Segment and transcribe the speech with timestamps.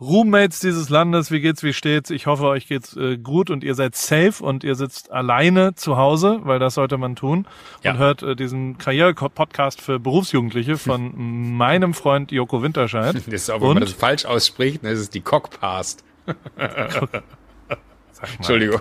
[0.00, 2.10] Roommates dieses Landes, wie geht's, wie steht's?
[2.10, 5.96] Ich hoffe, euch geht's äh, gut und ihr seid safe und ihr sitzt alleine zu
[5.96, 7.46] Hause, weil das sollte man tun
[7.84, 7.92] Ja.
[7.92, 11.12] und hört äh, diesen Karriere-Podcast für Berufsjugendliche von
[11.56, 13.14] meinem Freund Joko Winterscheid.
[13.14, 16.02] Das ist auch, wenn man das falsch ausspricht, dann ist es die Cockpast.
[18.38, 18.80] Entschuldigung.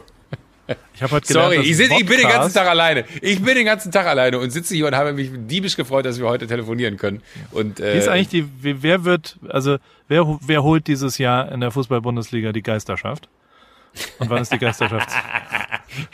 [0.93, 3.05] Ich habe heute gelernt, Sorry, ich, sitz, ich bin den ganzen Tag alleine.
[3.21, 6.19] Ich bin den ganzen Tag alleine und sitze hier und habe mich diebisch gefreut, dass
[6.19, 7.21] wir heute telefonieren können.
[7.51, 9.77] Und, äh, Wie ist eigentlich die, wer wird, also
[10.07, 13.27] wer, wer holt dieses Jahr in der Fußball-Bundesliga die Geisterschaft?
[14.19, 15.21] Und wann ist die Geisterschaftsschale?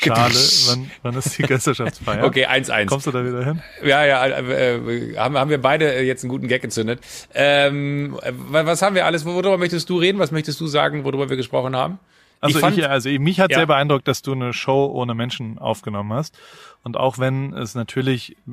[0.68, 2.26] wann, wann ist die Geisterschaftsfeier?
[2.26, 2.88] Okay, 1-1.
[2.88, 3.62] Kommst du da wieder hin?
[3.84, 7.00] Ja, ja, äh, äh, haben, haben wir beide äh, jetzt einen guten Gag entzündet.
[7.34, 9.26] Ähm, äh, was haben wir alles?
[9.26, 10.20] Worüber möchtest du reden?
[10.20, 12.00] Was möchtest du sagen, worüber wir gesprochen haben?
[12.42, 13.58] Also, ich fand, ich, also mich hat Ja.
[13.58, 16.38] sehr beeindruckt, dass du eine Show ohne Menschen aufgenommen hast.
[16.84, 18.52] Und auch wenn es natürlich äh,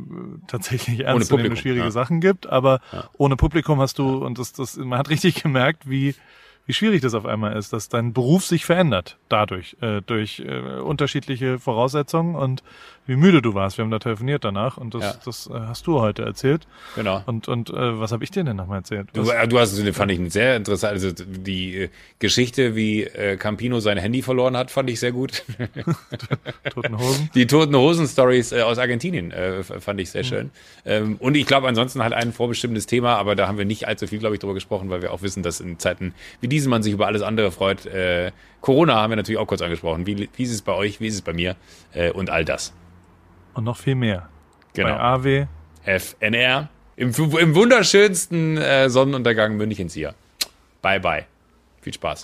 [0.49, 1.91] tatsächlich ernst Publikum, schwierige ja.
[1.91, 2.81] Sachen gibt, aber
[3.17, 6.15] ohne Publikum hast du, und das, das, man hat richtig gemerkt, wie,
[6.67, 10.81] wie schwierig das auf einmal ist, dass dein Beruf sich verändert dadurch, äh, durch äh,
[10.81, 12.65] unterschiedliche Voraussetzungen und
[13.07, 13.79] wie müde du warst.
[13.79, 15.15] Wir haben da telefoniert danach und das, Ja.
[15.25, 16.67] das äh, hast du heute erzählt.
[16.95, 17.23] genau.
[17.27, 19.09] Und, und äh, was habe ich dir denn nochmal erzählt?
[19.13, 23.81] Du, äh, du hast, fand ich sehr interessant, also die äh, Geschichte, wie äh, Campino
[23.81, 25.45] sein Handy verloren hat, fand ich sehr gut.
[26.71, 27.31] toten Hosen?
[27.35, 30.27] Die Toten Hosen Stories äh, aus Argentinien äh, fand ich sehr Mhm.
[30.27, 30.51] schön.
[30.85, 34.07] Ähm, und ich glaube ansonsten halt ein vorbestimmtes Thema, aber da haben wir nicht allzu
[34.07, 36.83] viel, glaube ich, drüber gesprochen, weil wir auch wissen, dass in Zeiten wie diesen man
[36.83, 37.87] sich über alles andere freut.
[37.87, 40.07] Äh, Corona haben wir natürlich auch kurz angesprochen.
[40.07, 41.57] Wie, wie ist es bei euch, wie ist es bei mir
[41.93, 42.73] äh, und all das.
[43.57, 44.29] Und noch viel mehr.
[44.75, 44.97] Bei Genau.
[44.97, 45.47] AW.
[45.85, 50.15] FNR im, im wunderschönsten äh, Sonnenuntergang Münchens hier.
[50.83, 51.27] Bye bye.
[51.81, 52.23] Viel Spaß.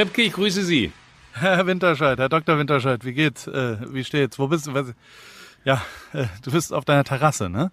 [0.00, 0.92] Herr Ripke, ich grüße Sie.
[1.34, 2.58] Herr Winterscheid, Herr Dr.
[2.58, 3.46] Winterscheid, wie geht's?
[3.46, 4.38] Äh, wie steht's?
[4.38, 4.94] Wo bist du?
[5.66, 5.82] Ja,
[6.14, 7.70] äh, du bist auf deiner Terrasse, ne?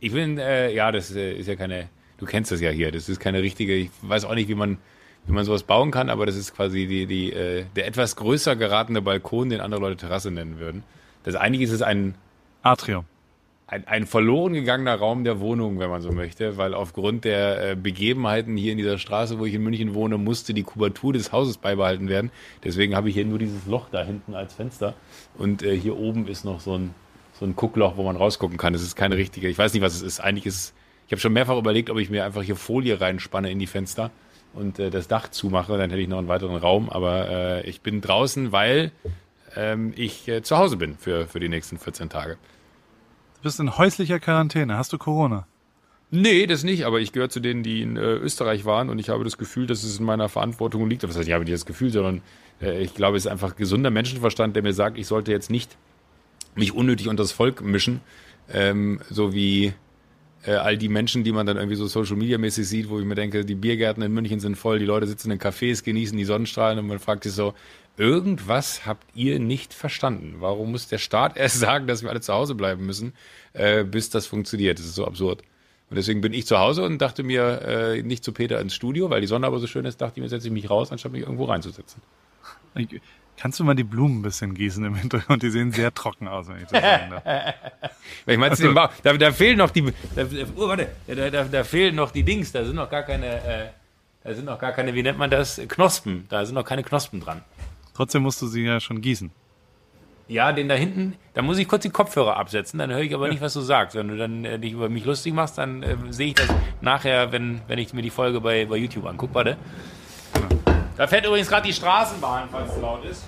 [0.00, 3.08] Ich bin, äh, ja, das äh, ist ja keine, du kennst das ja hier, das
[3.08, 4.78] ist keine richtige, ich weiß auch nicht, wie man,
[5.26, 8.56] wie man sowas bauen kann, aber das ist quasi die, die, äh, der etwas größer
[8.56, 10.82] geratene Balkon, den andere Leute Terrasse nennen würden.
[11.22, 12.16] Das einige ist es ein,
[12.64, 13.04] Atrium.
[13.66, 17.76] Ein, ein verloren gegangener Raum der Wohnung, wenn man so möchte, weil aufgrund der äh,
[17.76, 21.56] Begebenheiten hier in dieser Straße, wo ich in München wohne, musste die Kubatur des Hauses
[21.56, 22.30] beibehalten werden.
[22.62, 24.94] Deswegen habe ich hier nur dieses Loch da hinten als Fenster
[25.38, 26.94] und äh, hier oben ist noch so ein,
[27.32, 28.74] so ein Guckloch, wo man rausgucken kann.
[28.74, 30.20] Das ist keine richtige, ich weiß nicht, was es ist.
[30.20, 30.74] Eigentlich ist es,
[31.06, 34.10] ich habe schon mehrfach überlegt, ob ich mir einfach hier Folie reinspanne in die Fenster
[34.52, 36.90] und äh, das Dach zumache, dann hätte ich noch einen weiteren Raum.
[36.90, 38.92] Aber äh, ich bin draußen, weil
[39.56, 42.36] ähm, ich äh, zu Hause bin für, für die nächsten 14 Tage.
[43.44, 44.78] Du bist in häuslicher Quarantäne.
[44.78, 45.46] Hast du Corona?
[46.10, 49.10] Nee, das nicht, aber ich gehöre zu denen, die in äh, Österreich waren und ich
[49.10, 51.02] habe das Gefühl, dass es in meiner Verantwortung liegt.
[51.02, 52.22] Was heißt, ich habe nicht das Gefühl, sondern
[52.62, 55.76] äh, ich glaube, es ist einfach gesunder Menschenverstand, der mir sagt, ich sollte jetzt nicht
[56.54, 58.00] mich unnötig unter das Volk mischen,
[58.50, 59.74] ähm, so wie
[60.46, 63.04] äh, all die Menschen, die man dann irgendwie so Social Media mäßig sieht, wo ich
[63.04, 66.24] mir denke, die Biergärten in München sind voll, die Leute sitzen in Cafés, genießen die
[66.24, 67.52] Sonnenstrahlen und man fragt sich so,
[67.96, 70.36] irgendwas habt ihr nicht verstanden.
[70.38, 73.12] Warum muss der Staat erst sagen, dass wir alle zu Hause bleiben müssen,
[73.52, 74.78] äh, bis das funktioniert?
[74.78, 75.42] Das ist so absurd.
[75.90, 79.10] Und deswegen bin ich zu Hause und dachte mir, äh, nicht zu Peter ins Studio,
[79.10, 81.12] weil die Sonne aber so schön ist, dachte ich mir, setze ich mich raus, anstatt
[81.12, 82.00] mich irgendwo reinzusetzen.
[83.36, 85.42] Kannst du mal die Blumen ein bisschen gießen im Hintergrund?
[85.42, 87.54] Die sehen sehr trocken aus, wenn ich das sagen darf.
[88.26, 90.26] Ich meine, Bauch, da, da fehlen noch die, da,
[90.56, 93.66] oh, warte, da, da, da fehlen noch die Dings, da sind noch gar keine, äh,
[94.22, 97.20] da sind noch gar keine, wie nennt man das, Knospen, da sind noch keine Knospen
[97.20, 97.42] dran.
[97.94, 99.30] Trotzdem musst du sie ja schon gießen.
[100.26, 103.28] Ja, den da hinten, da muss ich kurz die Kopfhörer absetzen, dann höre ich aber
[103.28, 103.94] nicht, was du sagst.
[103.94, 106.48] Wenn du dann äh, dich über mich lustig machst, dann äh, sehe ich das
[106.80, 109.34] nachher, wenn, wenn ich mir die Folge bei, bei YouTube angucke.
[109.34, 109.56] Warte.
[110.96, 113.24] Da fährt übrigens gerade die Straßenbahn, falls es laut ist.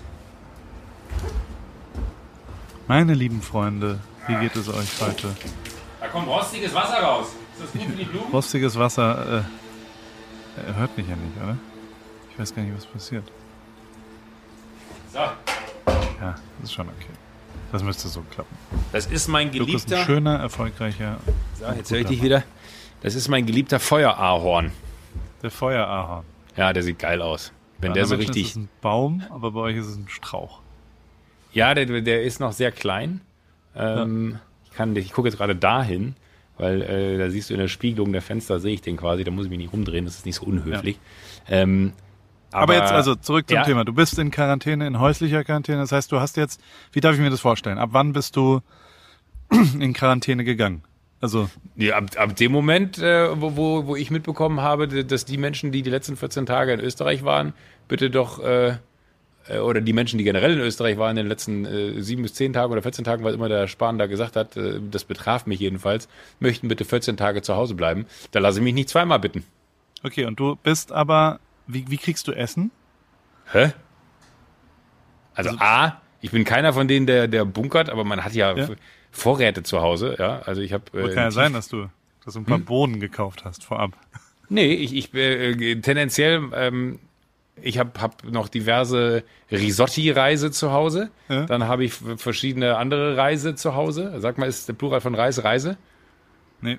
[2.89, 5.37] Meine lieben Freunde, wie geht es euch heute?
[6.01, 7.35] Da kommt rostiges Wasser raus.
[7.53, 8.33] Ist das gut für die Blumen?
[8.33, 9.45] Rostiges Wasser,
[10.57, 11.59] äh, er hört mich ja nicht, oder?
[12.31, 13.25] Ich weiß gar nicht, was passiert.
[15.17, 15.35] Ja,
[16.21, 17.13] das ist schon okay.
[17.73, 18.55] Das müsste so klappen.
[18.93, 20.05] das ist mein Lukas ist ein geliebter.
[20.07, 21.19] schöner, erfolgreicher.
[21.59, 22.45] So, jetzt höre ich dich wieder.
[23.03, 24.73] Das ist mein geliebter Feuerahorn.
[25.43, 26.25] Der Feuerahorn.
[26.57, 27.53] Ja, der sieht geil aus.
[27.79, 28.51] Wenn Bei der so Menschen richtig.
[28.51, 30.61] Ist ein Baum, aber bei euch ist es ein Strauch.
[31.53, 33.21] Ja, der, der ist noch sehr klein.
[33.75, 36.15] Ähm, Ich, kann, ich gucke jetzt gerade dahin,
[36.59, 39.31] weil äh, da siehst du in der Spiegelung der Fenster, sehe ich den quasi, da
[39.31, 40.99] muss ich mich nicht umdrehen, das ist nicht so unhöflich.
[41.49, 41.93] Ähm,
[42.57, 43.65] Aber, jetzt also zurück zum ja.
[43.65, 43.85] Thema.
[43.85, 45.79] Du bist in Quarantäne, in häuslicher Quarantäne.
[45.79, 46.61] Das heißt, du hast jetzt,
[46.93, 47.79] wie darf ich mir das vorstellen?
[47.79, 48.61] Ab wann bist du
[49.79, 50.83] in Quarantäne gegangen.
[51.21, 55.39] Also Ja, ab, ab dem Moment, äh, wo, wo, wo ich mitbekommen habe, dass die
[55.39, 57.55] Menschen, die die letzten 14 Tage in Österreich waren,
[57.89, 58.77] bitte doch, äh,
[59.49, 62.35] äh, oder die Menschen, die generell in Österreich waren in den letzten äh, sieben bis
[62.35, 65.47] zehn Tagen oder 14 Tagen, was immer der Spahn da gesagt hat, äh, das betraf
[65.47, 66.09] mich jedenfalls,
[66.41, 68.07] möchten bitte 14 Tage zu Hause bleiben.
[68.33, 69.45] Da lasse ich mich nicht zweimal bitten.
[70.03, 72.71] okay, und du bist aber, wie, wie kriegst du Essen?
[73.53, 73.73] Hä?
[75.35, 78.69] Also, A, ich bin keiner von denen, der, der bunkert, aber man hat ja, Ja.
[79.11, 80.41] Vorräte zu Hause, ja.
[80.41, 80.85] Also ich habe.
[80.91, 81.87] Kann ja sein, dass du,
[82.25, 83.93] dass du ein paar Bohnen gekauft hast vorab.
[84.49, 87.01] Nee, ich, ich äh, tendenziell, ähm,
[87.61, 91.11] ich habe hab noch diverse Risotti-Reise zu Hause.
[91.29, 91.47] Ja.
[91.47, 94.15] Dann habe ich verschiedene andere Reise zu Hause.
[94.19, 95.77] Sag mal, ist der Plural von Reis Reise?
[96.61, 96.79] Nee.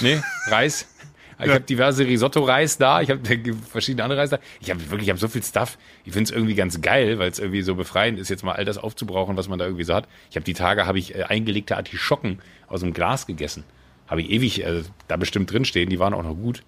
[0.00, 0.88] Nee, Reis.
[1.38, 1.54] Ich Ja.
[1.54, 3.20] habe diverse Risotto-Reis da, ich habe
[3.70, 4.38] verschiedene andere Reis da.
[4.60, 5.76] Ich habe wirklich, ich habe so viel Stuff.
[6.04, 8.64] Ich finde es irgendwie ganz geil, weil es irgendwie so befreiend ist, jetzt mal all
[8.64, 10.08] das aufzubrauchen, was man da irgendwie so hat.
[10.30, 12.38] Ich habe die Tage, habe ich äh, eingelegte Artischocken
[12.68, 13.64] aus dem Glas gegessen.
[14.08, 16.62] Habe ich ewig äh, da bestimmt drin stehen, die waren auch noch gut.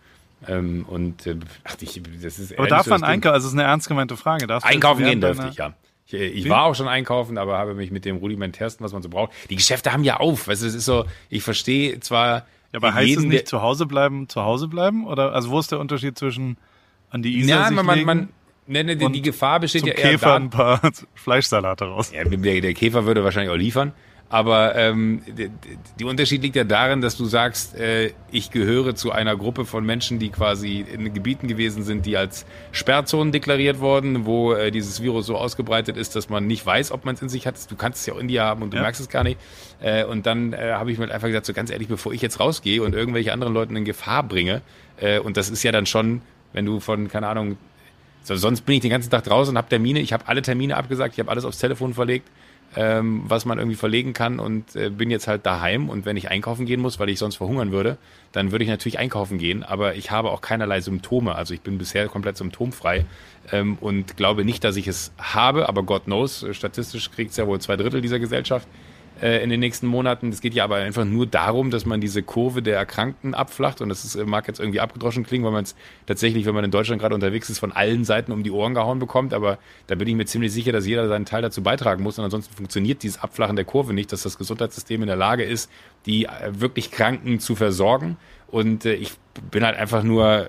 [0.46, 3.34] Ähm, und äh, ach, ich, das ist Aber darf man das einkaufen?
[3.34, 4.46] Also es ist eine ernst gemeinte Frage.
[4.46, 5.74] Darfst du Einkaufen gehen dürfte ich, ja.
[6.06, 6.48] Ich, ich Wie?
[6.48, 9.32] war auch schon einkaufen, aber habe mich mit dem rudimentärsten, was man so braucht.
[9.50, 10.48] Die Geschäfte haben ja auf.
[10.48, 12.46] Weißt du, das ist so, ich verstehe zwar.
[12.72, 15.06] Ja, aber heißt es nicht zu Hause bleiben, zu Hause bleiben?
[15.06, 16.58] Oder also wo ist der Unterschied zwischen
[17.10, 18.28] an die Isar Ja, sich man, man, man
[18.66, 20.80] ne, ne, die, Gefahr besteht zum ja eher Käfer da, ein paar
[21.14, 22.12] Fleischsalate raus?
[22.14, 23.92] Ja, der Käfer würde wahrscheinlich auch liefern.
[24.30, 25.50] Aber ähm, die,
[25.98, 29.86] die Unterschied liegt ja darin, dass du sagst, äh, ich gehöre zu einer Gruppe von
[29.86, 35.00] Menschen, die quasi in Gebieten gewesen sind, die als Sperrzonen deklariert wurden, wo äh, dieses
[35.02, 37.54] Virus so ausgebreitet ist, dass man nicht weiß, ob man es in sich hat.
[37.70, 38.82] Du kannst es ja auch in dir haben und du Ja.
[38.82, 39.40] merkst es gar nicht.
[39.80, 42.38] Äh, und dann äh, habe ich mir einfach gesagt, so ganz ehrlich, bevor ich jetzt
[42.38, 44.60] rausgehe und irgendwelche anderen Leuten in Gefahr bringe,
[45.00, 46.20] äh, und das ist ja dann schon,
[46.52, 47.56] wenn du von, keine Ahnung,
[48.24, 50.00] so, sonst bin ich den ganzen Tag draußen und habe Termine.
[50.00, 52.28] Ich habe alle Termine abgesagt, ich habe alles aufs Telefon verlegt,
[52.76, 55.88] ähm, was man irgendwie verlegen kann und äh, bin jetzt halt daheim.
[55.88, 57.96] Und wenn ich einkaufen gehen muss, weil ich sonst verhungern würde,
[58.32, 59.62] dann würde ich natürlich einkaufen gehen.
[59.62, 61.34] Aber ich habe auch keinerlei Symptome.
[61.34, 63.06] Also ich bin bisher komplett symptomfrei
[63.52, 65.68] ähm, und glaube nicht, dass ich es habe.
[65.68, 68.68] Aber God knows, äh, statistisch kriegt es ja wohl zwei Drittel dieser Gesellschaft
[69.20, 70.28] äh, in den nächsten Monaten.
[70.30, 73.80] Es geht ja aber einfach nur darum, dass man diese Kurve der Erkrankten abflacht.
[73.80, 75.74] Und das ist, äh, mag jetzt irgendwie abgedroschen klingen, weil man es
[76.06, 78.98] tatsächlich, wenn man in Deutschland gerade unterwegs ist, von allen Seiten um die Ohren gehauen
[78.98, 79.34] bekommt.
[79.34, 82.18] Aber da bin ich mir ziemlich sicher, dass jeder seinen Teil dazu beitragen muss.
[82.18, 85.70] Und ansonsten funktioniert dieses Abflachen der Kurve nicht, dass das Gesundheitssystem in der Lage ist,
[86.06, 88.16] die äh, wirklich Kranken zu versorgen.
[88.46, 89.12] Und ich
[89.50, 90.48] bin halt einfach nur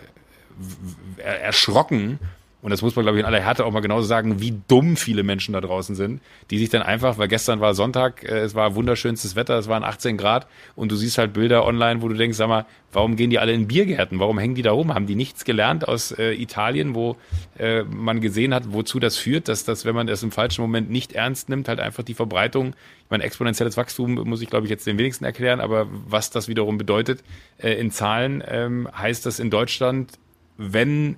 [1.18, 2.20] er- erschrocken.
[2.62, 4.98] Und das muss man, glaube ich, in aller Härte auch mal genauso sagen, wie dumm
[4.98, 6.22] viele Menschen da draußen sind,
[6.52, 9.84] die sich dann einfach, weil gestern war Sonntag, äh, es war wunderschönstes Wetter, es waren
[9.84, 13.30] 18 Grad und du siehst halt Bilder online, wo du denkst, sag mal, warum gehen
[13.30, 14.20] die alle in Biergärten?
[14.20, 14.94] Warum hängen die da rum?
[14.94, 17.16] Haben die nichts gelernt aus äh, Italien, wo
[17.58, 20.90] äh, man gesehen hat, wozu das führt, dass das, wenn man das im falschen Moment
[20.90, 22.74] nicht ernst nimmt, halt einfach die Verbreitung,
[23.06, 26.48] ich meine, exponentielles Wachstum muss ich, glaube ich, jetzt den wenigsten erklären, aber was das
[26.48, 27.24] wiederum bedeutet
[27.58, 30.20] äh, in Zahlen, ähm, heißt das in Deutschland,
[30.58, 31.18] wenn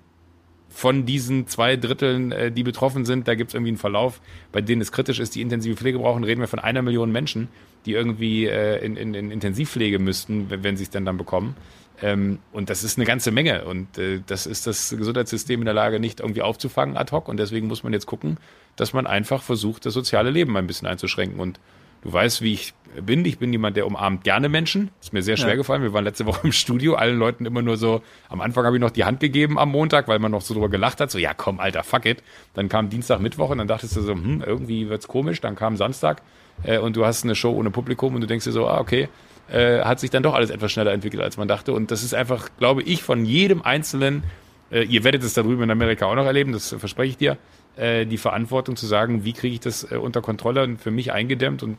[0.72, 4.22] von diesen zwei Dritteln, äh, die betroffen sind, da gibt es irgendwie einen Verlauf,
[4.52, 7.50] bei denen es kritisch ist, die intensive Pflege brauchen, reden wir von einer Million Menschen,
[7.86, 11.56] die irgendwie äh, in, in, in Intensivpflege müssten, wenn, wenn sie es denn dann bekommen.
[12.02, 13.66] Ähm, und das ist eine ganze Menge.
[13.66, 17.28] Und äh, das ist das Gesundheitssystem in der Lage, nicht irgendwie aufzufangen ad hoc.
[17.28, 18.38] Und deswegen muss man jetzt gucken,
[18.76, 21.40] dass man einfach versucht, das soziale Leben ein bisschen einzuschränken.
[21.40, 21.60] Und
[22.02, 22.74] du weißt, wie ich
[23.06, 23.24] bin.
[23.24, 24.90] Ich bin jemand, der umarmt gerne Menschen.
[25.00, 25.56] Ist mir sehr schwer Ja.
[25.56, 25.82] gefallen.
[25.82, 28.82] Wir waren letzte Woche im Studio, allen Leuten immer nur so, am Anfang habe ich
[28.82, 31.10] noch die Hand gegeben am Montag, weil man noch so drüber gelacht hat.
[31.10, 32.22] So, ja komm, Alter, fuck it.
[32.54, 35.40] Dann kam Dienstag, Mittwoch und dann dachtest du so, hm, irgendwie wird's komisch.
[35.40, 36.22] Dann kam Samstag
[36.64, 39.08] äh, und du hast eine Show ohne Publikum und du denkst dir so, ah, okay,
[39.50, 41.72] äh, hat sich dann doch alles etwas schneller entwickelt, als man dachte.
[41.72, 44.24] Und das ist einfach, glaube ich, von jedem Einzelnen,
[44.70, 47.38] äh, ihr werdet es da drüben in Amerika auch noch erleben, das verspreche ich dir,
[47.76, 51.12] äh, die Verantwortung zu sagen, wie kriege ich das äh, unter Kontrolle und für mich
[51.12, 51.64] eingedämmt.
[51.64, 51.78] Und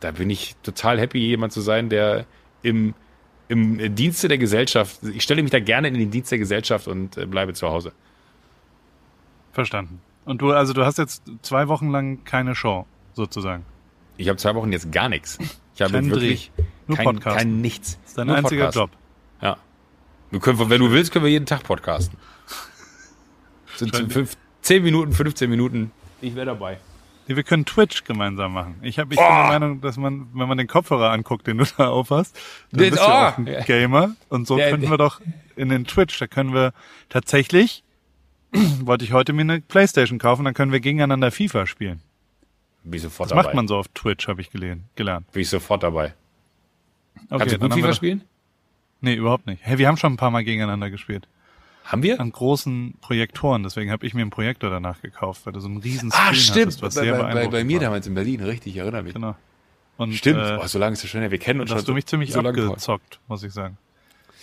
[0.00, 2.26] da bin ich total happy, jemand zu sein, der
[2.62, 2.94] im,
[3.48, 7.16] im Dienste der Gesellschaft, ich stelle mich da gerne in den Dienst der Gesellschaft und
[7.16, 7.92] äh, bleibe zu Hause.
[9.52, 10.00] Verstanden.
[10.24, 13.64] Und du, also du hast jetzt zwei Wochen lang keine Show, sozusagen.
[14.16, 15.38] Ich habe zwei Wochen jetzt gar nichts.
[15.74, 16.52] Ich habe Kein wirklich
[16.86, 17.38] Nur kein, Podcasten.
[17.38, 17.98] kein nichts.
[18.02, 18.76] Das ist dein Nur einziger Podcast.
[18.76, 18.90] Job.
[19.42, 19.56] Ja.
[20.30, 22.16] Wir können, wenn du willst, können wir jeden Tag podcasten.
[23.76, 25.92] Sind fünf, 10 Minuten, 15 Minuten.
[26.20, 26.78] Ich wäre dabei.
[27.26, 28.76] Wir können Twitch gemeinsam machen.
[28.82, 29.22] Ich, hab, ich Oh.
[29.22, 32.34] bin der Meinung, dass man, wenn man den Kopfhörer anguckt, den du da aufhast,
[32.70, 33.10] dann Den- bist du oh.
[33.10, 34.14] auch ein Gamer.
[34.28, 35.20] Und so Ja, könnten wir doch
[35.56, 36.72] in den Twitch, da können wir
[37.08, 37.82] tatsächlich,
[38.80, 42.00] wollte ich heute mir eine Playstation kaufen, dann können wir gegeneinander FIFA spielen.
[42.84, 43.48] Bin ich sofort Das dabei.
[43.48, 45.30] macht man so auf Twitch, habe ich gelehnt, gelernt.
[45.32, 46.12] Bin ich sofort dabei.
[47.30, 48.22] Okay, Kannst du gut FIFA spielen?
[49.00, 49.60] Nee, überhaupt nicht.
[49.62, 51.26] Hey, wir haben schon ein paar Mal gegeneinander gespielt.
[51.84, 52.18] Haben wir?
[52.20, 55.76] An großen Projektoren, deswegen habe ich mir einen Projektor danach gekauft, weil du so einen
[55.78, 56.82] riesen Screen Ah, hattest, stimmt.
[56.82, 57.84] was Bei, sehr bei, bei, bei mir war.
[57.84, 59.12] damals in Berlin, richtig, ich erinnere mich.
[59.14, 59.36] Genau.
[59.96, 61.30] Und, Stimmt, Äh, oh, so lange ist es schon her.
[61.30, 63.76] Wir kennen uns schon hast du mich ziemlich so abgezockt, muss ich sagen.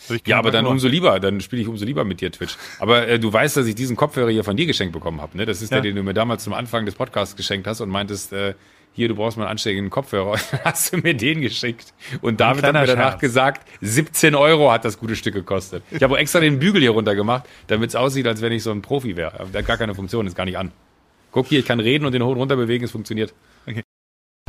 [0.08, 2.56] Hab ich Ja, aber dann umso lieber, dann spiele ich umso lieber mit dir Twitch.
[2.80, 5.46] Aber äh, du weißt, dass ich diesen Kopfhörer hier von dir geschenkt bekommen habe, ne?
[5.46, 5.78] Das ist Ja.
[5.78, 8.54] der, den du mir damals zum Anfang des Podcasts geschenkt hast und meintest, äh,
[8.94, 10.38] hier, du brauchst mal einen anständigen Kopfhörer.
[10.52, 11.94] Dann hast du mir den geschickt.
[12.22, 13.22] Und David hat mir danach Scherz.
[13.22, 15.84] gesagt, 17 Euro hat das gute Stück gekostet.
[15.92, 18.72] Ich habe extra den Bügel hier runter gemacht, damit es aussieht, als wenn ich so
[18.72, 19.48] ein Profi wäre.
[19.54, 20.72] Der hat gar keine Funktion, ist gar nicht an.
[21.32, 23.34] Guck hier, ich kann reden und den hoch und runter bewegen, es funktioniert.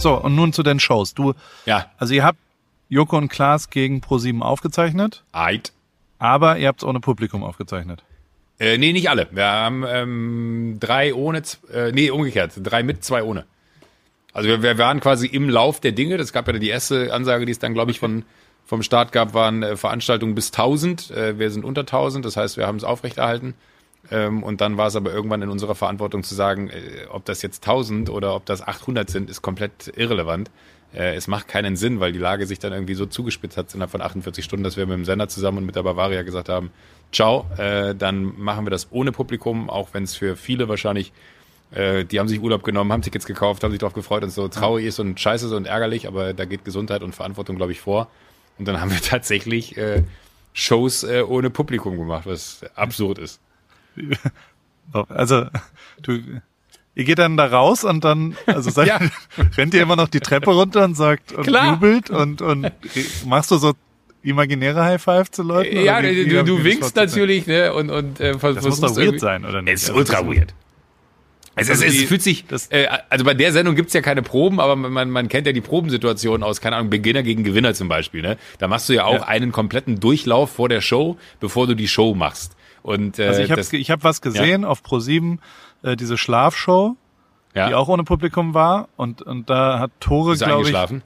[0.00, 1.14] So, und nun zu den Shows.
[1.14, 1.34] Du,
[1.66, 2.38] Ja, also ihr habt
[2.88, 5.72] Joko und Klaas gegen Pro7 aufgezeichnet, Eid.
[6.18, 8.02] aber ihr habt es ohne Publikum aufgezeichnet.
[8.58, 9.28] Äh, nee, nicht alle.
[9.30, 12.52] Wir haben ähm, drei ohne, äh, nee, umgekehrt.
[12.62, 13.44] Drei mit, zwei ohne.
[14.32, 16.16] Also wir, wir waren quasi im Lauf der Dinge.
[16.16, 18.24] Das gab ja die erste Ansage, die es dann, glaube ich, von,
[18.64, 21.10] vom Start gab, waren äh, Veranstaltungen bis 1000.
[21.10, 23.54] Äh, wir sind unter 1000, das heißt, wir haben es aufrechterhalten.
[24.10, 27.42] Ähm, und dann war es aber irgendwann in unserer Verantwortung zu sagen, äh, ob das
[27.42, 30.50] jetzt 1000 oder ob das 800 sind, ist komplett irrelevant.
[30.94, 34.02] Es macht keinen Sinn, weil die Lage sich dann irgendwie so zugespitzt hat innerhalb von
[34.02, 36.70] 48 Stunden, dass wir mit dem Sender zusammen und mit der Bavaria gesagt haben,
[37.12, 41.14] ciao, dann machen wir das ohne Publikum, auch wenn es für viele wahrscheinlich,
[41.74, 44.48] äh, die haben sich Urlaub genommen, haben Tickets gekauft, haben sich darauf gefreut und so
[44.48, 47.80] traurig ist und scheiße ist und ärgerlich, aber da geht Gesundheit und Verantwortung, glaube ich,
[47.80, 48.08] vor.
[48.58, 50.02] Und dann haben wir tatsächlich äh,
[50.52, 53.40] Shows äh, ohne Publikum gemacht, was absurd ist.
[54.92, 55.46] So, Also,
[56.02, 56.18] du,
[56.94, 59.00] ihr geht dann da raus und dann, also seid, Ja.
[59.56, 61.72] rennt ihr immer noch die Treppe runter und sagt und Klar.
[61.74, 62.70] jubelt und, und
[63.24, 63.72] machst du so
[64.22, 65.76] imaginäre High Five zu Leuten?
[65.80, 67.72] Ja, wie- du, wie- du, du winkst natürlich, ne?
[67.72, 69.74] Und, und äh, Das muss doch weird sein, oder nicht?
[69.74, 70.54] Es ist Also, ultra weird.
[71.54, 74.00] Es, Also es, die- es fühlt sich, das- äh, also bei der Sendung gibt's ja
[74.00, 77.75] keine Proben, aber man, man kennt ja die Probensituation aus, keine Ahnung, Beginner gegen Gewinner
[77.75, 78.23] zum Beispiel.
[78.23, 78.38] Ne?
[78.59, 79.28] Da machst du ja auch Ja.
[79.28, 82.56] einen kompletten Durchlauf vor der Show, bevor du die Show machst.
[82.82, 85.38] Und äh, Also ich habe ich hab was gesehen auf Pro7,
[85.82, 86.97] äh, diese Schlafshow,
[87.54, 91.02] ja, die auch ohne Publikum war und, und da hat Tore, glaube ich, eingeschlafen.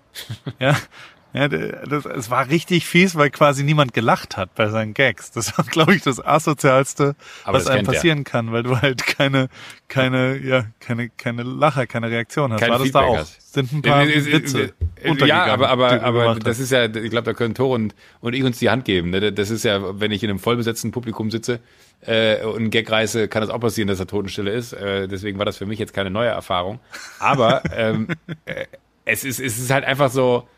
[0.61, 0.77] Ja,
[1.37, 5.31] ja das, es war richtig fies, weil quasi niemand gelacht hat bei seinen Gags.
[5.33, 7.15] Das war, glaube ich, das asozialste,
[7.45, 7.93] Aber was einem er.
[7.93, 9.49] passieren kann, weil du halt keine,
[9.89, 12.61] keine, ja, keine, keine Lacher, keine Reaktion hast.
[12.61, 13.23] Kein war das da Feedback auch?
[13.23, 13.53] hast.
[13.53, 17.35] Sind ein paar Witze äh, Ja, aber, aber, aber das ist ja, ich glaube, da
[17.35, 19.11] können Tore und, und ich uns die Hand geben.
[19.11, 19.33] Ne?
[19.33, 21.61] Das ist ja, wenn ich in einem vollbesetzten Publikum sitze
[22.01, 24.73] äh, und einen Gag reiße, kann das auch passieren, dass da Totenstille ist.
[24.73, 26.81] Äh, deswegen war das für mich jetzt keine neue Erfahrung.
[27.19, 28.09] Aber ähm,
[28.45, 28.67] äh,
[29.05, 30.49] es, ist, es ist halt einfach so,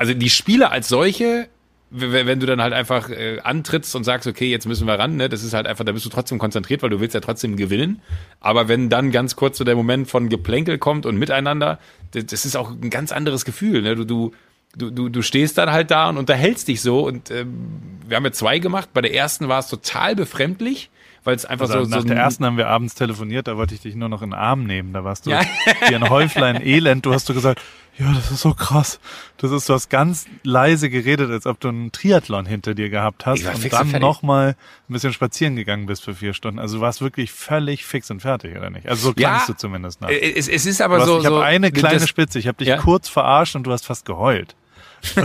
[0.00, 1.48] also die Spiele als solche,
[1.90, 5.28] wenn du dann halt einfach äh, antrittst und sagst, okay, jetzt müssen wir ran, ne,
[5.28, 8.00] das ist halt einfach, da bist du trotzdem konzentriert, weil du willst ja trotzdem gewinnen.
[8.40, 11.78] Aber wenn dann ganz kurz so der Moment von Geplänkel kommt und miteinander,
[12.12, 13.82] das, das ist auch ein ganz anderes Gefühl.
[13.82, 13.94] Ne?
[13.94, 14.32] Du, du,
[14.74, 17.06] du, du, du stehst dann halt da und unterhältst dich so.
[17.06, 17.68] Und ähm,
[18.08, 18.88] wir haben ja zwei gemacht.
[18.94, 20.88] Bei der ersten war es total befremdlich,
[21.24, 23.74] weil es einfach Also so, nach so der ersten haben wir abends telefoniert, da wollte
[23.74, 24.92] ich dich nur noch in den Arm nehmen.
[24.92, 25.42] Da warst du Ja.
[25.88, 27.04] wie ein Häuflein Elend.
[27.06, 27.60] Du hast so gesagt,
[27.98, 28.98] ja, das ist so krass.
[29.36, 33.26] Das ist, du hast ganz leise geredet, als ob du einen Triathlon hinter dir gehabt
[33.26, 34.56] hast und dann nochmal
[34.88, 36.58] ein bisschen spazieren gegangen bist für vier Stunden.
[36.58, 38.88] Also du warst wirklich völlig fix und fertig, oder nicht?
[38.88, 39.28] Also so Ja.
[39.30, 40.08] klangst du zumindest nach.
[40.08, 41.18] Äh, es, es ist aber Du hast, so.
[41.18, 42.38] ich habe so, eine kleine das- Spitze.
[42.38, 42.78] Ich habe dich Ja?
[42.78, 44.54] kurz verarscht und du hast fast geheult.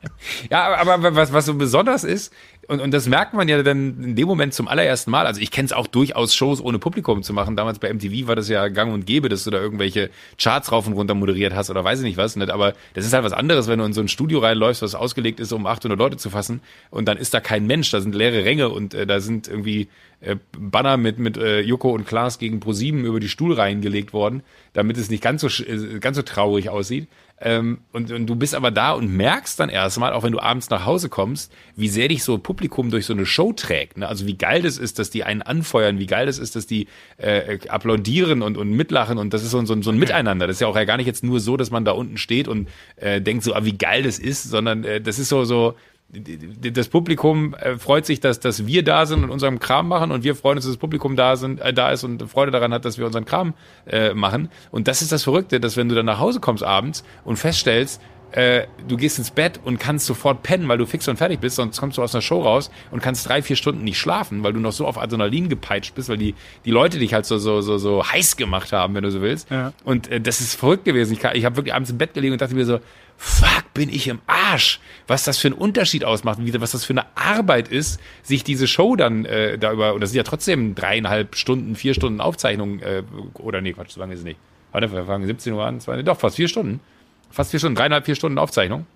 [0.50, 2.32] Ja, aber was, was so besonders ist,
[2.68, 5.26] und, und das merkt man ja dann in dem Moment zum allerersten Mal.
[5.26, 7.54] Also ich kenne es auch durchaus, Shows ohne Publikum zu machen.
[7.54, 10.86] Damals bei MTV war das ja gang und gäbe, dass du da irgendwelche Charts rauf
[10.86, 12.34] und runter moderiert hast oder weiß ich nicht was.
[12.34, 12.50] Nicht?
[12.50, 15.38] Aber das ist halt was anderes, wenn du in so ein Studio reinläufst, was ausgelegt
[15.38, 16.60] ist, um 800 Leute zu fassen.
[16.90, 19.88] Und dann ist da kein Mensch, da sind leere Ränge und äh, da sind irgendwie
[20.20, 24.42] äh, Banner mit, mit äh, Joko und Klaas gegen ProSieben über die Stuhlreihen gelegt worden,
[24.72, 27.08] damit es nicht ganz so, äh, ganz so traurig aussieht.
[27.38, 30.70] Ähm, und, und du bist aber da und merkst dann erstmal, auch wenn du abends
[30.70, 33.98] nach Hause kommst, wie sehr dich so Publikum durch so eine Show trägt.
[33.98, 34.08] Ne?
[34.08, 36.86] Also wie geil das ist, dass die einen anfeuern, wie geil das ist, dass die
[37.18, 40.46] äh, applaudieren und, und mitlachen und das ist so, ein- so, so ein Miteinander.
[40.46, 42.48] Das ist ja auch ja gar nicht jetzt nur so, dass man da unten steht
[42.48, 45.74] und äh, denkt so, ah, wie geil das ist, sondern äh, das ist so, so,
[46.08, 50.22] das Publikum äh, freut sich, dass, dass wir da sind und unserem Kram machen und
[50.22, 52.84] wir freuen uns, dass das Publikum da, sind, äh, da ist und Freude daran hat,
[52.84, 53.54] dass wir unseren Kram
[53.86, 54.48] äh, machen.
[54.70, 58.00] Und das ist das Verrückte, dass wenn du dann nach Hause kommst abends und feststellst,
[58.32, 61.56] äh, du gehst ins Bett und kannst sofort pennen, weil du fix und fertig bist,
[61.56, 64.52] sonst kommst du aus einer Show raus und kannst drei, vier Stunden nicht schlafen, weil
[64.52, 66.34] du noch so auf Adrenalin gepeitscht bist, weil die,
[66.64, 69.50] die Leute dich halt so, so, so, so heiß gemacht haben, wenn du so willst.
[69.50, 69.72] Ja.
[69.84, 71.12] Und äh, das ist verrückt gewesen.
[71.12, 72.80] Ich, ich habe wirklich abends im Bett gelegen und dachte mir so,
[73.16, 74.80] fuck, bin ich im Arsch.
[75.06, 78.66] Was das für einen Unterschied ausmacht, wie, was das für eine Arbeit ist, sich diese
[78.66, 82.80] Show dann äh, da über, und das sind ja trotzdem dreieinhalb Stunden, vier Stunden Aufzeichnung,
[82.80, 83.02] äh,
[83.34, 84.38] oder nee, Quatsch, so lange ist es nicht.
[84.72, 86.80] Warte, wir fangen 17 Uhr an, zwei, doch, fast vier Stunden.
[87.30, 88.86] Fast vier Stunden, dreieinhalb, vier Stunden Aufzeichnung.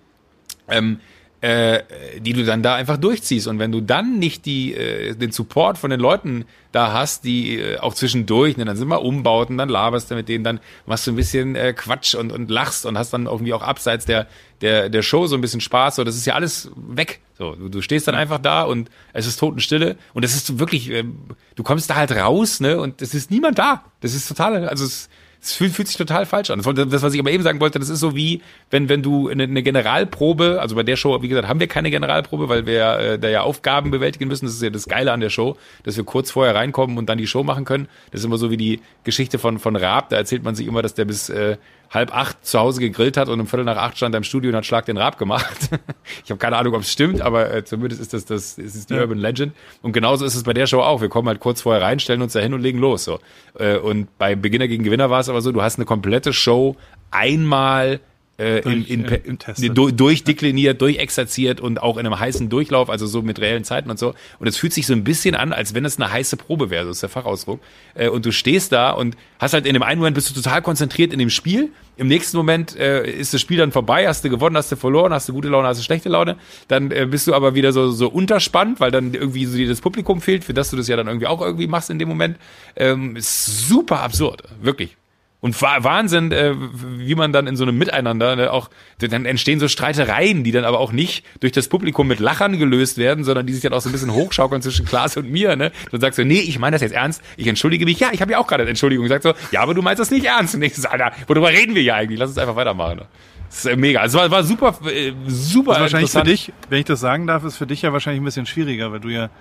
[0.67, 0.99] Ähm,
[1.41, 1.81] äh,
[2.19, 3.47] die du dann da einfach durchziehst.
[3.47, 7.57] Und wenn du dann nicht die, äh, den Support von den Leuten da hast, die
[7.57, 11.07] äh, auch zwischendurch, ne, dann sind wir Umbauten, dann laberst du mit denen, dann machst
[11.07, 14.27] du ein bisschen äh, Quatsch und, und lachst und hast dann irgendwie auch abseits der,
[14.61, 15.95] der, der Show so ein bisschen Spaß.
[15.95, 17.21] So, das ist ja alles weg.
[17.39, 20.91] So, du, du stehst dann einfach da und es ist Totenstille und es ist wirklich,
[20.91, 21.03] äh,
[21.55, 23.83] du kommst da halt raus, ne, und es ist niemand da.
[24.01, 25.09] Das ist total, also es
[25.41, 26.61] es fühlt, fühlt sich total falsch an.
[26.61, 29.63] Das, was ich aber eben sagen wollte, das ist so wie, wenn, wenn du eine,
[29.63, 33.27] Generalprobe, also bei der Show, wie gesagt, haben wir keine Generalprobe, weil wir äh, da
[33.27, 34.45] ja Aufgaben bewältigen müssen.
[34.45, 37.17] Das ist ja das Geile an der Show, dass wir kurz vorher reinkommen und dann
[37.17, 37.87] die Show machen können.
[38.11, 40.09] Das ist immer so wie die Geschichte von, von Raab.
[40.09, 41.57] Da erzählt man sich immer, dass der bis äh,
[41.91, 44.49] halb acht zu Hause gegrillt hat und um Viertel nach acht stand er im Studio
[44.49, 45.69] und hat Schlag den Rab gemacht.
[46.23, 48.93] ich habe keine Ahnung, ob es stimmt, aber äh, zumindest ist das, das ist die
[48.93, 49.01] ja.
[49.01, 49.53] Urban Legend.
[49.81, 51.01] Und genauso ist es bei der Show auch.
[51.01, 53.03] Wir kommen halt kurz vorher rein, stellen uns da hin und legen los.
[53.03, 53.19] So.
[53.59, 56.77] Äh, und bei Beginner gegen Gewinner war es aber so, du hast eine komplette Show
[57.11, 57.99] einmal
[58.41, 63.05] äh, durch, in, in, in, durch, durchdekliniert, durchexerziert und auch in einem heißen Durchlauf, also
[63.05, 64.15] so mit reellen Zeiten und so.
[64.39, 66.85] Und es fühlt sich so ein bisschen an, als wenn es eine heiße Probe wäre,
[66.85, 67.59] so ist der Fachausdruck.
[67.93, 70.61] Äh, und du stehst da und hast halt in dem einen Moment bist du total
[70.61, 71.69] konzentriert in dem Spiel.
[71.97, 75.13] Im nächsten Moment äh, ist das Spiel dann vorbei, hast du gewonnen, hast du verloren,
[75.13, 76.37] hast du gute Laune, hast du schlechte Laune.
[76.67, 79.81] Dann äh, bist du aber wieder so, so unterspannt, weil dann irgendwie so dir das
[79.81, 82.37] Publikum fehlt, für das du das ja dann irgendwie auch irgendwie machst in dem Moment.
[82.75, 84.97] Ähm, ist super absurd, wirklich.
[85.41, 88.69] Und Wahnsinn, äh, wie man dann in so einem Miteinander ne, auch,
[88.99, 92.99] dann entstehen so Streitereien, die dann aber auch nicht durch das Publikum mit Lachern gelöst
[92.99, 95.55] werden, sondern die sich dann auch so ein bisschen hochschaukeln zwischen Klaas und mir.
[95.55, 95.71] Ne?
[95.89, 97.99] Dann sagst du, nee, ich meine das jetzt ernst, ich entschuldige mich.
[97.99, 100.25] Ja, ich habe ja auch gerade Entschuldigung gesagt, so, ja, aber du meinst das nicht
[100.25, 100.53] ernst.
[100.53, 102.19] Und ich so, Alter, worüber reden wir ja eigentlich?
[102.19, 102.97] Lass uns einfach weitermachen.
[102.97, 103.05] Ne?
[103.49, 103.99] Das ist mega.
[103.99, 105.71] Also war, war super, äh, super.
[105.71, 108.25] Also wahrscheinlich für dich, wenn ich das sagen darf, ist für dich ja wahrscheinlich ein
[108.25, 109.31] bisschen schwieriger, weil du ja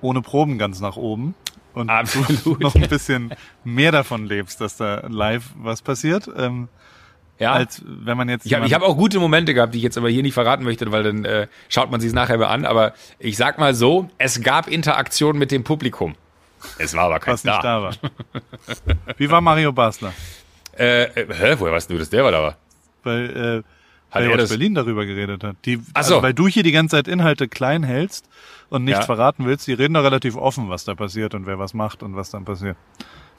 [0.00, 1.36] ohne Proben ganz nach oben
[1.78, 2.44] und Absolut.
[2.44, 6.28] du noch ein bisschen mehr davon lebst, dass da live was passiert.
[6.36, 6.68] Ähm,
[7.38, 7.52] ja.
[7.52, 8.46] Als wenn man jetzt.
[8.46, 10.90] Ich habe hab auch gute Momente gehabt, die ich jetzt aber hier nicht verraten möchte,
[10.90, 12.64] weil dann äh, schaut man sich nachher mal an.
[12.64, 16.16] Aber ich sag mal so, es gab Interaktion mit dem Publikum.
[16.78, 17.92] Es war aber kein Was nicht da war.
[19.16, 20.12] Wie war Mario Basler?
[20.76, 22.56] Äh, äh, hä, woher weißt du, dass der war da war?
[23.04, 23.77] Weil äh,
[24.10, 25.56] hat er das Berlin darüber geredet hat.
[25.64, 26.14] Die, Ach so.
[26.14, 28.28] Also, weil du hier die ganze Zeit Inhalte klein hältst
[28.70, 29.06] und nichts ja.
[29.06, 29.66] verraten willst.
[29.66, 32.44] Die reden da relativ offen, was da passiert und wer was macht und was dann
[32.44, 32.76] passiert.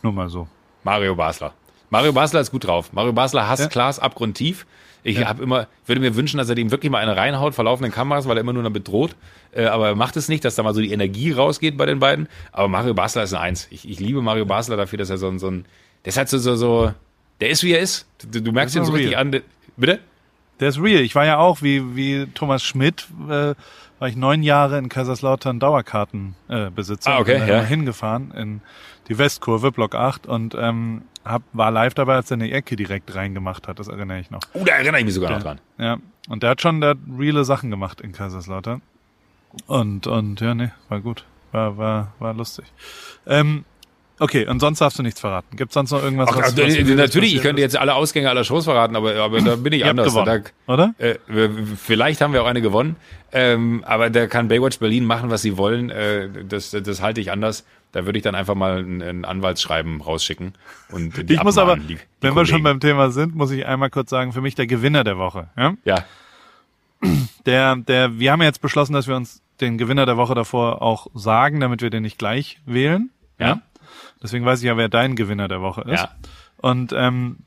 [0.03, 0.47] Nur mal so.
[0.83, 1.53] Mario Basler.
[1.89, 2.93] Mario Basler ist gut drauf.
[2.93, 3.67] Mario Basler hasst ja.
[3.67, 4.65] Klaas abgrundtief.
[5.01, 5.27] Ich ja.
[5.27, 8.27] habe immer, würde mir wünschen, dass er dem wirklich mal eine reinhaut vor laufenden Kameras,
[8.27, 9.15] weil er immer nur noch bedroht.
[9.51, 11.99] Äh, aber er macht es nicht, dass da mal so die Energie rausgeht bei den
[11.99, 12.27] beiden.
[12.51, 13.67] Aber Mario Basler ist ein Eins.
[13.71, 15.65] Ich, ich liebe Mario Basler dafür, dass er so ein, so ein,
[16.03, 16.93] der ist halt so, so, so,
[17.39, 18.07] der ist wie er ist.
[18.29, 19.41] Du, du merkst ihn so richtig an.
[19.77, 19.99] Bitte?
[20.59, 21.01] Der ist real.
[21.01, 23.55] Ich war ja auch wie, wie Thomas Schmidt, äh,
[23.99, 26.67] war ich neun Jahre in Kaiserslautern Dauerkartenbesitzer.
[26.67, 27.11] Äh, Besitzer.
[27.11, 27.61] ah, okay, bin ja.
[27.61, 28.61] hingefahren in
[29.07, 33.13] die Westkurve, Block 8 und ähm, hab, war live dabei, als er eine Ecke direkt
[33.15, 33.79] reingemacht hat.
[33.79, 34.41] Das erinnere ich noch.
[34.53, 35.61] Oh, da erinnere ich mich sogar der, noch dran.
[35.77, 35.97] Ja,
[36.29, 38.81] und der hat schon da reale Sachen gemacht in Kaiserslautern.
[39.67, 41.25] Und, und ja, nee, war gut.
[41.51, 42.65] War, war, war lustig.
[43.25, 43.65] Ähm,
[44.19, 45.55] Okay, und sonst darfst du nichts verraten.
[45.55, 46.29] Gibt sonst noch irgendwas?
[46.31, 49.41] Ach, was, was äh, natürlich, ich könnte jetzt alle Ausgänge aller Shows verraten, aber, aber
[49.41, 50.09] da bin ich anders.
[50.09, 50.93] Gewonnen, da, oder?
[50.97, 51.15] Äh,
[51.77, 52.97] vielleicht haben wir auch eine gewonnen,
[53.31, 55.89] ähm, aber da kann Baywatch Berlin machen, was sie wollen.
[55.89, 57.65] Äh, das, das halte ich anders.
[57.91, 60.53] Da würde ich dann einfach mal ein, ein Anwaltsschreiben rausschicken.
[60.91, 62.35] Und ich muss aber, die, die wenn Kollegen.
[62.35, 65.17] wir schon beim Thema sind, muss ich einmal kurz sagen, für mich der Gewinner der
[65.17, 65.47] Woche.
[65.57, 65.73] Ja.
[65.85, 66.03] ja.
[67.45, 71.07] Der, der, wir haben jetzt beschlossen, dass wir uns den Gewinner der Woche davor auch
[71.13, 73.09] sagen, damit wir den nicht gleich wählen.
[73.39, 73.47] ja?
[73.47, 73.61] ja?
[74.21, 76.01] Deswegen weiß ich ja, wer dein Gewinner der Woche ist.
[76.01, 76.11] Ja.
[76.57, 77.37] Und ähm,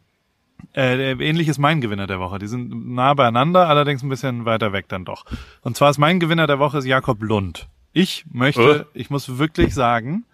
[0.74, 2.38] äh, ähnlich ist mein Gewinner der Woche.
[2.38, 5.24] Die sind nah beieinander, allerdings ein bisschen weiter weg dann doch.
[5.60, 7.68] Und zwar ist mein Gewinner der Woche ist Jakob Lund.
[7.92, 8.90] Ich möchte, oh.
[8.94, 10.24] ich muss wirklich sagen,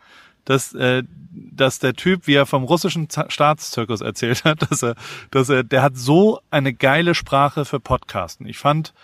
[0.44, 4.94] dass, äh, dass der Typ, wie er vom russischen Z Staatszirkus erzählt hat, dass er,
[5.31, 8.46] dass er, der hat so eine geile Sprache für Podcasten.
[8.46, 8.94] Ich fand,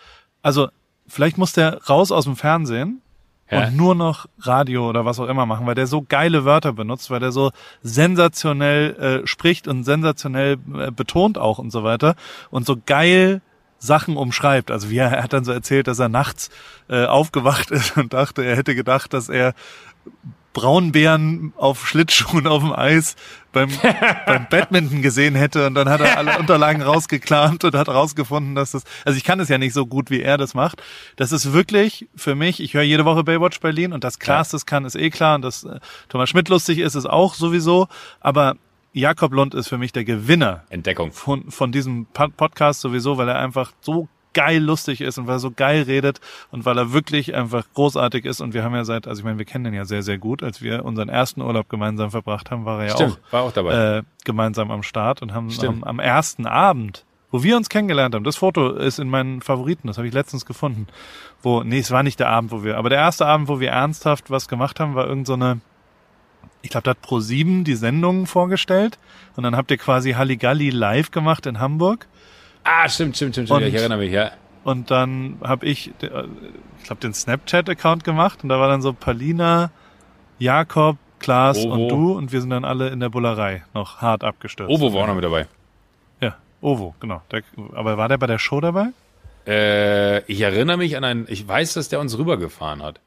[0.42, 0.68] also
[1.06, 3.02] vielleicht muss der raus aus dem Fernsehen
[3.50, 3.66] ja.
[3.66, 7.10] und nur noch Radio oder was auch immer machen, weil der so geile Wörter benutzt,
[7.10, 7.50] weil der so
[7.82, 12.16] sensationell äh, spricht und sensationell äh, betont auch und so weiter
[12.50, 13.40] und so geil
[13.78, 14.70] Sachen umschreibt.
[14.70, 16.50] Also wie er, er hat dann so erzählt, dass er nachts
[16.88, 19.54] äh, aufgewacht ist und dachte, er hätte gedacht, dass er
[20.54, 23.16] Braunbären auf Schlittschuhen auf dem Eis
[23.52, 23.68] beim,
[24.26, 28.70] beim Badminton gesehen hätte und dann hat er alle Unterlagen rausgeklamt und hat rausgefunden, dass
[28.70, 30.82] das, also ich kann es ja nicht so gut, wie er das macht.
[31.16, 34.64] Das ist wirklich für mich, ich höre jede Woche Baywatch Berlin und dass Klaas das
[34.64, 37.88] kann, ist eh klar und dass äh, Thomas Schmidt lustig ist, ist auch sowieso,
[38.20, 38.56] aber
[38.94, 40.62] Jakob Lund ist für mich der Gewinner.
[40.70, 41.10] Entdeckung.
[41.10, 45.40] Von, von diesem Podcast sowieso, weil er einfach so geil lustig ist und weil er
[45.40, 46.20] so geil redet
[46.50, 48.40] und weil er wirklich einfach großartig ist.
[48.40, 50.42] Und wir haben ja seit, also ich meine, wir kennen den ja sehr, sehr gut.
[50.42, 53.52] Als wir unseren ersten Urlaub gemeinsam verbracht haben, war er ja Stimmt, auch, war auch
[53.52, 53.98] dabei.
[53.98, 58.22] Äh, gemeinsam am Start und haben, haben am ersten Abend wo wir uns kennengelernt haben.
[58.22, 60.86] Das Foto ist in meinen Favoriten, das habe ich letztens gefunden.
[61.42, 63.70] Wo, nee, es war nicht der Abend, wo wir, aber der erste Abend, wo wir
[63.70, 65.60] ernsthaft was gemacht haben, war irgend so eine,
[66.62, 69.00] ich glaube, da hat Pro7 die Sendungen vorgestellt
[69.34, 72.06] und dann habt ihr quasi Halligalli live gemacht in Hamburg.
[72.64, 73.62] Ah, stimmt, stimmt, stimmt, stimmt.
[73.62, 74.32] Und- ich erinnere mich, ja.
[74.64, 76.06] Und dann habe ich, äh,
[76.78, 79.70] ich glaube, den Snapchat-Account gemacht und da war dann so Palina,
[80.38, 81.72] Jakob, Klaas Ovo.
[81.74, 84.70] und du und wir sind dann alle in der Bullerei noch hart abgestürzt.
[84.70, 85.46] Ovo war auch noch mit dabei.
[86.20, 87.22] Ja, Ovo, genau.
[87.30, 87.42] Der,
[87.74, 88.88] aber war der bei der Show dabei?
[89.46, 93.00] Äh, ich erinnere mich an einen, ich weiß, dass der uns rübergefahren hat.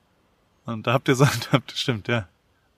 [0.66, 2.28] Und da habt ihr so, da habt, stimmt, ja.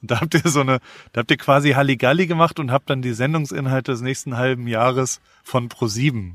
[0.02, 0.80] Und da habt ihr so eine,
[1.12, 5.20] da habt ihr quasi Halligalli gemacht und habt dann die Sendungsinhalte des nächsten halben Jahres
[5.44, 6.34] von Pro7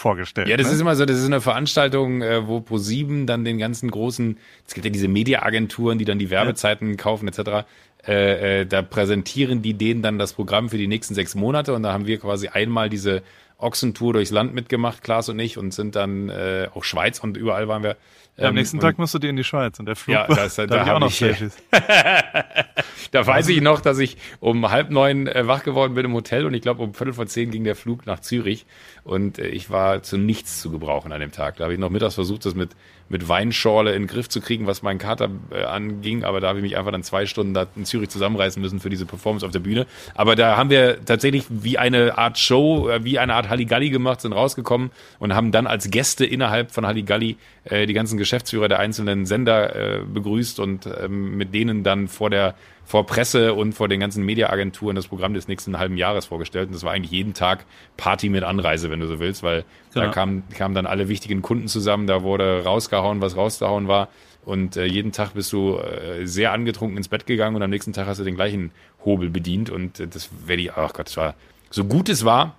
[0.00, 0.48] vorgestellt.
[0.48, 0.74] Ja, das ne?
[0.74, 4.74] ist immer so, das ist eine Veranstaltung, äh, wo ProSieben dann den ganzen großen, es
[4.74, 7.66] gibt ja diese Mediaagenturen, die dann die Werbezeiten kaufen etc.
[8.06, 11.82] Äh, äh, da präsentieren die denen dann das Programm für die nächsten sechs Monate und
[11.82, 13.22] da haben wir quasi einmal diese
[13.58, 17.68] Ochsentour durchs Land mitgemacht, Klaas und ich, und sind dann äh, auch Schweiz und überall
[17.68, 17.96] waren wir.
[18.38, 20.14] ja, am Ähm, nächsten und Tag musst du dir in die Schweiz und der Flug,
[20.14, 21.56] Ja, das- da da, hab auch noch ich- Selfies.
[23.12, 26.46] Da weiß ich noch, dass ich um halb neun äh, wach geworden bin im Hotel
[26.46, 28.66] und ich glaube um viertel vor zehn ging der Flug nach Zürich
[29.04, 31.56] und äh, ich war zu nichts zu gebrauchen an dem Tag.
[31.56, 32.70] Da habe ich noch mittags versucht, das mit,
[33.10, 36.60] mit Weinschorle in den Griff zu kriegen, was meinen Kater äh, anging, aber da habe
[36.60, 39.52] ich mich einfach dann zwei Stunden da in Zürich zusammenreißen müssen für diese Performance auf
[39.52, 39.86] der Bühne.
[40.14, 44.20] Aber da haben wir tatsächlich wie eine Art Show, äh, wie eine Art Halligalli gemacht,
[44.20, 48.78] sind rausgekommen und haben dann als Gäste innerhalb von Halligalli äh, die ganzen Geschäftsführer der
[48.78, 52.54] einzelnen Sender äh, begrüßt und ähm, mit denen dann vor der
[52.90, 56.66] vor Presse und vor den ganzen Mediaagenturen das Programm des nächsten halben Jahres vorgestellt.
[56.66, 57.64] Und das war eigentlich jeden Tag
[57.96, 60.12] Party mit Anreise, wenn du so willst, weil da Genau.
[60.12, 64.08] kamen, kamen dann alle wichtigen Kunden zusammen, da wurde rausgehauen, was rausgehauen war.
[64.44, 67.92] Und äh, jeden Tag bist du äh, sehr angetrunken ins Bett gegangen und am nächsten
[67.92, 68.72] Tag hast du den gleichen
[69.04, 69.70] Hobel bedient.
[69.70, 71.34] Und äh, das werde ich, ach Gott, das war
[71.70, 72.56] so gut es war,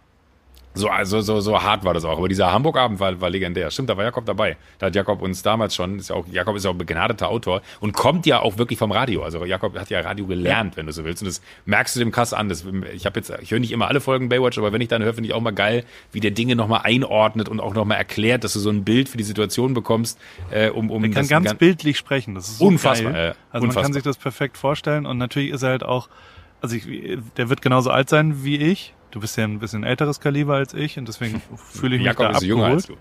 [0.73, 2.17] so, also, so, so hart war das auch.
[2.17, 3.69] Aber dieser Hamburg-Abend war, war legendär.
[3.71, 4.55] Stimmt, da war Jakob dabei.
[4.79, 7.27] Da hat Jakob uns damals schon, ist ja auch, Jakob ist ja auch ein begnadeter
[7.29, 9.23] Autor und kommt ja auch wirklich vom Radio.
[9.23, 11.21] Also Jakob hat ja Radio gelernt, wenn du so willst.
[11.23, 12.47] Und das merkst du dem krass an.
[12.49, 15.03] Das, ich habe jetzt, ich höre nicht immer alle Folgen Baywatch, aber wenn ich dann
[15.03, 18.43] höre, finde ich auch mal geil, wie der Dinge nochmal einordnet und auch nochmal erklärt,
[18.43, 20.17] dass du so ein Bild für die Situation bekommst,
[20.51, 22.35] äh, um, um Er kann ganz gan- bildlich sprechen.
[22.35, 23.27] Das ist so Unfassbar, Geil.
[23.29, 23.83] also man unfassbar.
[23.83, 26.07] kann sich das perfekt vorstellen und natürlich ist er halt auch,
[26.61, 26.85] also ich,
[27.37, 28.93] der wird genauso alt sein wie ich.
[29.11, 32.25] Du bist ja ein bisschen älteres Kaliber als ich und deswegen fühle ich mich Jakob
[32.25, 32.47] da ist abgeholt.
[32.47, 32.97] jünger als du.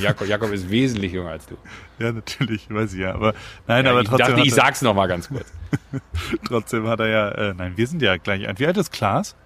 [0.00, 1.56] Jakob, Jakob ist wesentlich jünger als du.
[1.98, 3.14] Ja, natürlich, weiß ich ja.
[3.14, 3.34] Aber
[3.66, 5.52] nein, Ja, aber ich trotzdem, dachte, ich hat er, sag's noch mal ganz kurz.
[6.46, 8.60] trotzdem hat er ja, äh, nein, wir sind ja gleich alt.
[8.60, 9.36] Wie alt ist Klaas?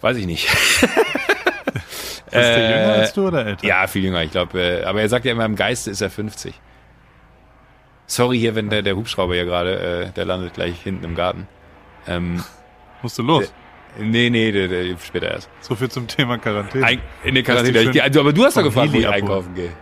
[0.00, 0.48] Weiß ich nicht.
[0.48, 3.64] Ist der jünger als du oder älter?
[3.64, 4.60] Äh, Ja, viel jünger, ich glaube.
[4.60, 6.54] Äh, aber er sagt ja immer, im Geiste ist er 50.
[8.06, 9.78] Sorry hier, wenn der, der Hubschrauber hier gerade,
[10.08, 11.46] äh, der landet gleich hinten im Garten.
[12.06, 12.42] Ähm,
[13.02, 13.52] Musst du los.
[13.98, 15.48] Nee, nee, der, der, später erst.
[15.60, 16.84] So viel zum Thema Quarantäne.
[16.84, 17.90] Ein, in der Quarantäne.
[17.90, 19.70] Ich, also, aber du hast doch gefragt, wo Lili ich einkaufen gehe.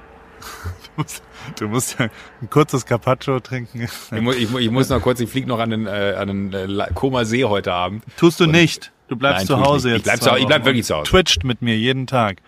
[0.96, 1.22] Du musst,
[1.58, 2.08] du musst ja
[2.40, 3.82] ein kurzes Carpaccio trinken.
[3.82, 6.54] Ich, mu ich, ich muss noch kurz, ich fliege noch an den, äh, an den
[6.54, 8.02] äh, Koma See heute Abend.
[8.16, 8.92] Tust du nicht.
[9.08, 10.06] Du bleibst Nein, zu Hause nicht.
[10.06, 10.14] jetzt.
[10.14, 10.40] Ich bleib zu.
[10.40, 11.10] Ich bleib wirklich und zu Hause.
[11.10, 12.38] Twitcht mit mir jeden Tag.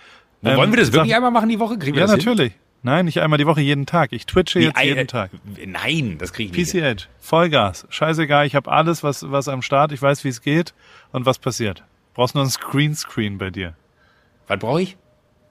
[0.42, 1.76] Ähm, wollen wir das wirklich sag- einmal machen die Woche?
[1.76, 2.24] Kriegen wir Ja, das hin?
[2.24, 2.52] natürlich.
[2.83, 4.12] Nein, nicht einmal die Woche, jeden Tag.
[4.12, 5.31] Ich twitche jetzt Nee, jeden äh, Tag.
[5.66, 6.85] Nein, das kriege ich nicht.
[6.85, 6.96] hin.
[6.96, 10.74] PCH, Vollgas, scheißegal, ich habe alles, was, was am Start, ich weiß, wie es geht
[11.12, 11.83] und was passiert.
[12.14, 13.75] Brauchst nur ein Greenscreen bei dir.
[14.47, 14.97] Was brauche ich?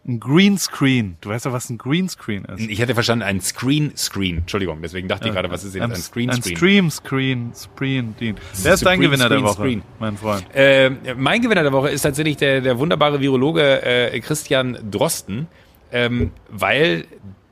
[0.08, 1.17] Ein Greenscreen.
[1.20, 2.62] Du weißt doch, was ein Greenscreen ist.
[2.62, 4.38] Ich hätte verstanden, ein Screen Screen.
[4.38, 6.58] Entschuldigung, deswegen dachte ich gerade, was ist jetzt ein Screen Ein Screen?
[6.58, 8.15] Stream Screen, Screen.
[8.63, 9.82] Wer ist dein Gewinner der Screen, Woche, Screen.
[10.00, 10.46] mein Freund?
[10.54, 15.48] Äh, mein Gewinner der Woche ist tatsächlich der, der wunderbare Virologe äh, Christian Drosten,
[15.91, 17.06] ähm, weil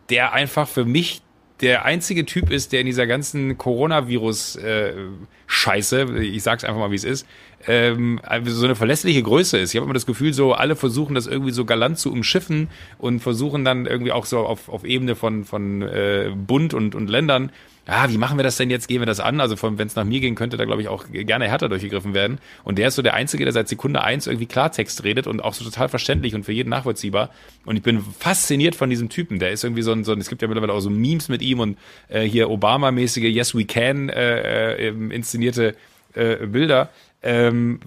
[0.10, 1.22] der einfach für mich
[1.62, 7.04] der einzige Typ ist, der in dieser ganzen Coronavirus-Scheiße, ich sag's einfach mal, wie es
[7.04, 7.28] ist,
[7.67, 9.73] ähm, also so eine verlässliche Größe ist.
[9.73, 13.19] Ich habe immer das Gefühl, so alle versuchen das irgendwie so galant zu umschiffen und
[13.19, 17.51] versuchen dann irgendwie auch so auf, auf Ebene von, von äh, Bund und, und Ländern
[17.88, 18.88] ah, wie machen wir das denn jetzt?
[18.88, 19.39] Gehen wir das an?
[19.39, 22.39] Also wenn es nach mir gehen könnte, da glaube ich auch gerne härter durchgegriffen werden.
[22.63, 25.54] Und der ist so der Einzige, der seit Sekunde eins irgendwie Klartext redet und auch
[25.54, 27.30] so total verständlich und für jeden nachvollziehbar.
[27.65, 29.39] Und ich bin fasziniert von diesem Typen.
[29.39, 31.41] Der ist irgendwie so ein, so ein es gibt ja mittlerweile auch so Memes mit
[31.41, 31.78] ihm und
[32.10, 35.75] äh, hier Obama-mäßige Yes We Can äh, äh, inszenierte
[36.13, 36.89] äh, Bilder.
[37.28, 37.80] Ähm,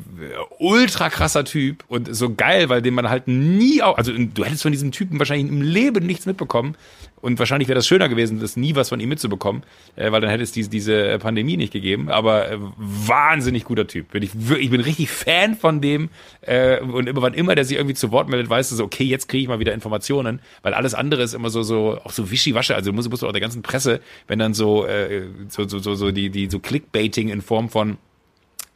[0.59, 4.62] ultra krasser Typ und so geil, weil den man halt nie auch, also du hättest
[4.62, 6.77] von diesem Typen wahrscheinlich im Leben nichts mitbekommen
[7.20, 9.62] und wahrscheinlich wäre das schöner gewesen, das nie was von ihm mitzubekommen,
[9.94, 14.11] äh, weil dann hätte es diese, diese Pandemie nicht gegeben, aber äh, wahnsinnig guter Typ.
[14.11, 17.64] Bin ich, wirklich, ich bin richtig Fan von dem äh, und immer, wann immer der
[17.64, 20.40] sich irgendwie zu Wort meldet, weißt du so, okay, jetzt kriege ich mal wieder Informationen,
[20.62, 23.33] weil alles andere ist immer so, so auch so wischiwasche, also musst, musst du auch
[23.33, 27.29] der ganzen Presse, wenn dann so, äh, so, so, so, so die, die so Clickbaiting
[27.29, 27.98] in Form von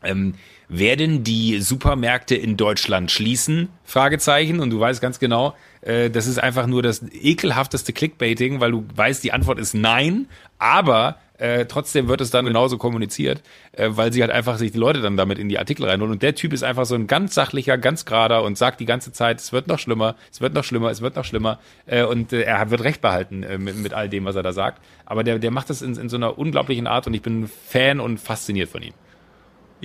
[0.02, 0.34] ähm,
[0.68, 3.68] werden die Supermärkte in Deutschland schließen?
[3.84, 4.60] Fragezeichen.
[4.60, 8.84] Und du weißt ganz genau, äh, das ist einfach nur das ekelhafteste Clickbaiting, weil du
[8.94, 14.12] weißt, die Antwort ist nein, aber äh, trotzdem wird es dann genauso kommuniziert, äh, weil
[14.12, 16.12] sie halt einfach sich die Leute dann damit in die Artikel reinholen.
[16.12, 19.12] Und der Typ ist einfach so ein ganz sachlicher, ganz gerader und sagt die ganze
[19.12, 21.58] Zeit, es wird noch schlimmer, es wird noch schlimmer, es wird noch schlimmer.
[21.86, 24.52] Äh, und äh, er wird recht behalten äh, mit, mit all dem, was er da
[24.52, 24.80] sagt.
[25.04, 27.98] Aber der, der macht das in, in so einer unglaublichen Art und ich bin Fan
[27.98, 28.94] und fasziniert von ihm.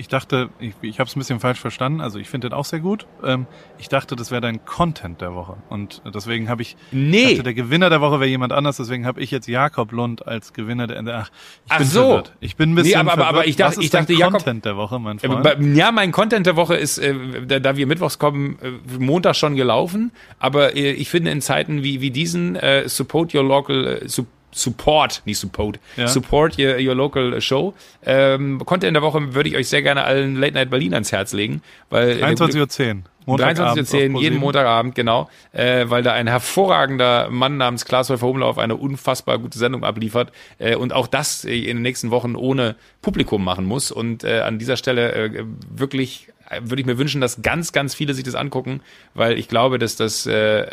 [0.00, 2.00] Ich dachte, ich, ich habe es ein bisschen falsch verstanden.
[2.00, 3.04] Also ich finde den auch sehr gut.
[3.24, 3.46] Ähm,
[3.78, 5.56] ich dachte, das wäre dein Content der Woche.
[5.70, 7.30] Und deswegen habe ich Nee.
[7.32, 8.76] dachte, der Gewinner der Woche wäre jemand anders.
[8.76, 11.02] Deswegen habe ich jetzt Jakob Lund als Gewinner der.
[11.22, 11.30] Ach,
[11.66, 12.00] ich Ach bin so.
[12.06, 12.32] verwirrt.
[12.38, 14.18] Ich bin ein bisschen Nee, aber- aber- aber ich dachte- Was ist ich dachte, dein
[14.18, 15.76] Jakob- Content der Woche, mein Äh, Freund.
[15.76, 17.14] Ja, mein Content der Woche ist, äh,
[17.48, 20.12] da, da wir mittwochs kommen, äh, Montag schon gelaufen.
[20.38, 24.26] Aber äh, ich finde in Zeiten wie, wie diesen, äh, support your local, äh, su
[24.58, 26.08] support, nicht support, Ja.
[26.08, 27.74] support your, your local show.
[28.04, 31.32] Ähm, Content der Woche würde ich euch sehr gerne allen Late Night Berlin ans Herz
[31.32, 31.62] legen.
[31.90, 33.38] Weil der gute- 23.10 Uhr.
[33.38, 38.56] 23.10 Uhr, jeden Montagabend, genau, äh, weil da ein hervorragender Mann namens Klaas Häufer Umlauf
[38.56, 42.74] eine unfassbar gute Sendung abliefert äh, und auch das äh, in den nächsten Wochen ohne
[43.02, 43.90] Publikum machen muss.
[43.90, 46.28] Und äh, an dieser Stelle äh, wirklich
[46.60, 48.80] würde ich mir wünschen, dass ganz, ganz viele sich das angucken,
[49.14, 50.66] weil ich glaube, dass das äh,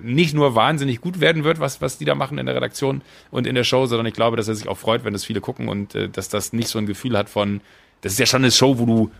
[0.00, 3.46] nicht nur wahnsinnig gut werden wird, was, was die da machen in der Redaktion und
[3.46, 5.68] in der Show, sondern ich glaube, dass er sich auch freut, wenn das viele gucken
[5.68, 7.60] und äh, dass das nicht so ein Gefühl hat von,
[8.02, 9.10] das ist ja schon eine Show, wo du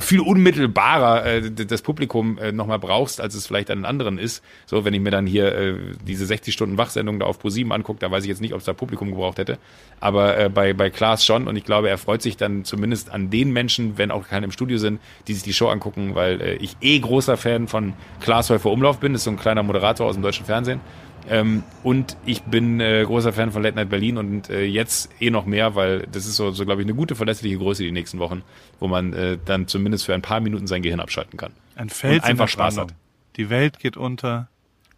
[0.00, 4.42] viel unmittelbarer äh, das Publikum äh, nochmal brauchst, als es vielleicht an anderen ist.
[4.66, 8.00] So, wenn ich mir dann hier äh, diese 60 Stunden Wachsendung da auf ProSieben angucke,
[8.00, 9.58] da weiß ich jetzt nicht, ob es da Publikum gebraucht hätte.
[10.00, 13.30] Aber äh, bei, bei Klaas schon und ich glaube, er freut sich dann zumindest an
[13.30, 16.54] den Menschen, wenn auch keine im Studio sind, die sich die Show angucken, weil äh,
[16.56, 20.06] ich eh großer Fan von Klaas Häufer Umlauf bin, das ist so ein kleiner Moderator
[20.08, 20.80] aus dem deutschen Fernsehen.
[21.28, 25.30] Ähm, und ich bin äh, großer Fan von Late Night Berlin und äh, jetzt eh
[25.30, 28.18] noch mehr, weil das ist so, so glaube ich, eine gute, verlässliche Größe die nächsten
[28.18, 28.42] Wochen,
[28.80, 31.52] wo man äh, dann zumindest für ein paar Minuten sein Gehirn abschalten kann.
[31.76, 32.96] Ein Fels Und einfach Spaß Brandung.
[32.96, 33.36] hat.
[33.36, 34.48] Die Welt geht unter.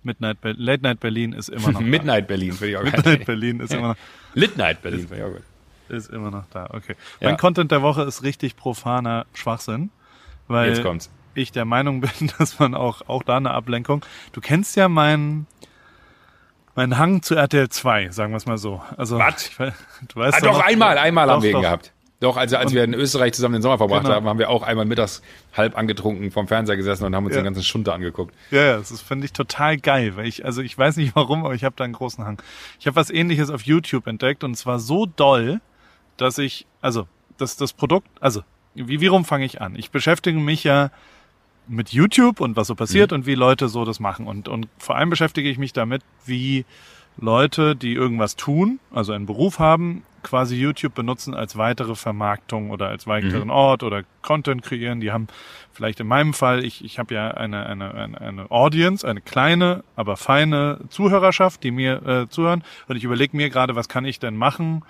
[0.02, 1.86] Midnight Be Late Night Berlin ist immer noch da.
[1.86, 3.22] Midnight Berlin, ich auch Midnight geil.
[3.24, 3.96] Berlin ist immer noch,
[4.34, 5.42] Lit Night Berlin, ich auch gut.
[5.88, 6.68] ist immer noch da.
[6.70, 6.94] Okay.
[7.20, 7.28] Ja.
[7.28, 9.90] Mein Content der Woche ist richtig profaner Schwachsinn,
[10.46, 10.78] weil
[11.34, 14.04] ich der Meinung bin, dass man auch auch da eine Ablenkung.
[14.32, 15.46] Du kennst ja meinen
[16.74, 18.82] meinen Hang zu RTL 2, sagen wir es mal so.
[18.96, 19.46] Also Was?
[19.48, 21.62] ich Du weißt Ah, doch, noch- einmal, einmal haben Doch, wir ihn doch.
[21.62, 21.92] gehabt.
[22.20, 24.14] Doch, also als wir in Österreich zusammen den Sommer verbracht Genau.
[24.14, 25.20] haben, haben wir auch einmal mittags
[25.54, 27.42] halb angetrunken vom Fernseher gesessen und haben uns Ja.
[27.42, 28.34] den ganzen Schunter angeguckt.
[28.50, 31.44] Ja, ja, das ist- finde ich total geil, weil ich, also ich weiß nicht warum,
[31.44, 32.40] aber ich habe da einen großen Hang.
[32.80, 35.60] Ich habe was ähnliches auf YouTube entdeckt und zwar so doll,
[36.16, 37.06] dass ich, also
[37.36, 38.42] das, das Produkt, also
[38.74, 39.74] wie, wie rum fange ich an?
[39.76, 40.90] Ich beschäftige mich ja
[41.66, 44.26] mit YouTube und was so passiert und wie Leute so das machen.
[44.26, 46.64] Und, und vor allem beschäftige ich mich damit, wie
[47.16, 52.88] Leute, die irgendwas tun, also einen Beruf haben, quasi YouTube benutzen als weitere Vermarktung oder
[52.88, 55.00] als weiteren Ort oder Content kreieren.
[55.00, 55.28] Die haben
[55.72, 59.84] vielleicht in meinem Fall, ich, ich habe ja eine, eine, eine, eine Audience, eine kleine,
[59.96, 62.64] aber feine Zuhörerschaft, die mir äh, zuhören.
[62.88, 64.82] Und ich überlege mir gerade, was kann ich denn machen,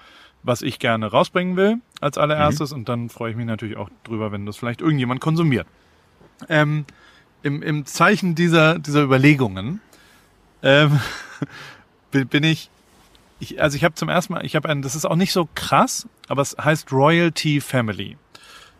[0.43, 2.73] was ich gerne rausbringen will als allererstes.
[2.73, 5.67] Und dann freue ich mich natürlich auch drüber, wenn das vielleicht irgendjemand konsumiert.
[6.49, 6.85] Ähm,
[7.42, 9.81] im, Im Zeichen dieser, dieser Überlegungen
[10.62, 10.99] ähm,
[12.11, 12.70] bin ich,
[13.38, 15.49] ich, also ich habe zum ersten Mal, ich habe einen, das ist auch nicht so
[15.55, 18.16] krass, aber es heißt Royalty Family.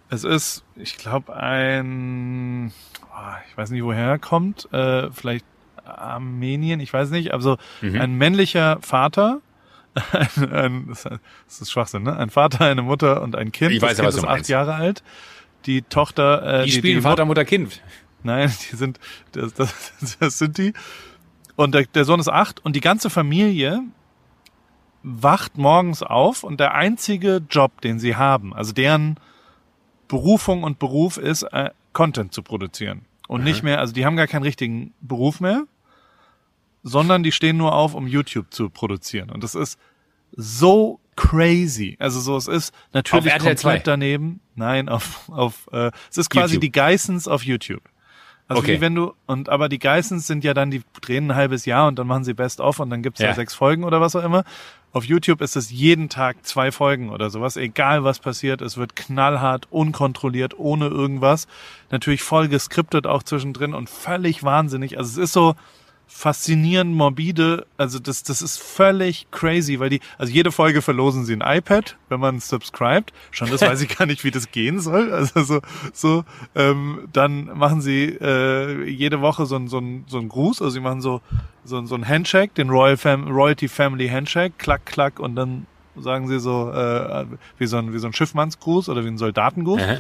[0.09, 5.45] Es ist, ich glaube, ein, oh, ich weiß nicht, woher er kommt, äh, vielleicht
[5.85, 9.41] Armenien, ich weiß nicht, also ein männlicher Vater,
[10.13, 12.17] ein, ein, das ist Schwachsinn, ne?
[12.17, 13.73] Ein Vater, eine Mutter und ein Kind.
[13.73, 14.51] Ich weiß das Kind du ist acht meinst.
[14.51, 15.03] Jahre alt.
[15.67, 17.81] Die Tochter, äh, Die spielen Mut- Vater, Mutter, Kind.
[18.23, 18.99] Nein, die sind,
[19.33, 20.73] das, das, das sind die.
[21.57, 23.81] Und der, der Sohn ist acht und die ganze Familie
[25.03, 29.17] wacht morgens auf und der einzige Job, den sie haben, also deren
[30.09, 33.03] Berufung und Beruf ist, äh, Content zu produzieren.
[33.29, 35.65] Und nicht mehr, also die haben gar keinen richtigen Beruf mehr,
[36.83, 39.31] sondern die stehen nur auf, um YouTube zu produzieren.
[39.31, 39.79] Und das ist
[40.37, 41.97] so crazy.
[42.01, 43.69] Also so, es ist natürlich RTL 2?
[43.71, 44.41] komplett daneben.
[44.55, 46.61] Nein, auf, auf äh, es ist quasi YouTube.
[46.63, 47.83] die Geissens auf YouTube.
[48.47, 48.77] Also Okay.
[48.77, 51.89] wie wenn du, und aber die Geissens sind ja dann, die drehen ein halbes Jahr
[51.89, 53.29] und dann machen sie Best of und dann gibt's ja.
[53.29, 53.35] Ja.
[53.35, 54.45] sechs Folgen oder was auch immer.
[54.93, 58.95] Auf YouTube ist es jeden Tag zwei Folgen oder sowas, egal was passiert, es wird
[58.95, 61.49] knallhart, unkontrolliert, ohne irgendwas.
[61.91, 64.99] Natürlich voll geskriptet auch zwischendrin und völlig wahnsinnig.
[64.99, 65.57] Also es ist so
[66.07, 71.35] faszinierend, morbide, also das, das ist völlig crazy, weil die, also jede Folge verlosen sie
[71.37, 73.13] ein iPad, wenn man subscribt.
[73.31, 75.13] Schon das weiß ich gar nicht, wie das gehen soll.
[75.13, 75.61] Also so,
[75.93, 80.63] so ähm, dann machen sie äh, jede Woche so ein, so ein, so ein Gruß,
[80.63, 81.21] also sie machen so,
[81.65, 85.67] so, ein- so ein Handshake, den Royal Fam Royalty Family Handshake, klack, klack und dann
[85.97, 87.25] sagen sie so, äh,
[87.59, 89.81] wie so ein, wie so ein Schiffmannsgruß oder wie ein Soldatengruß.
[89.83, 89.97] Aha.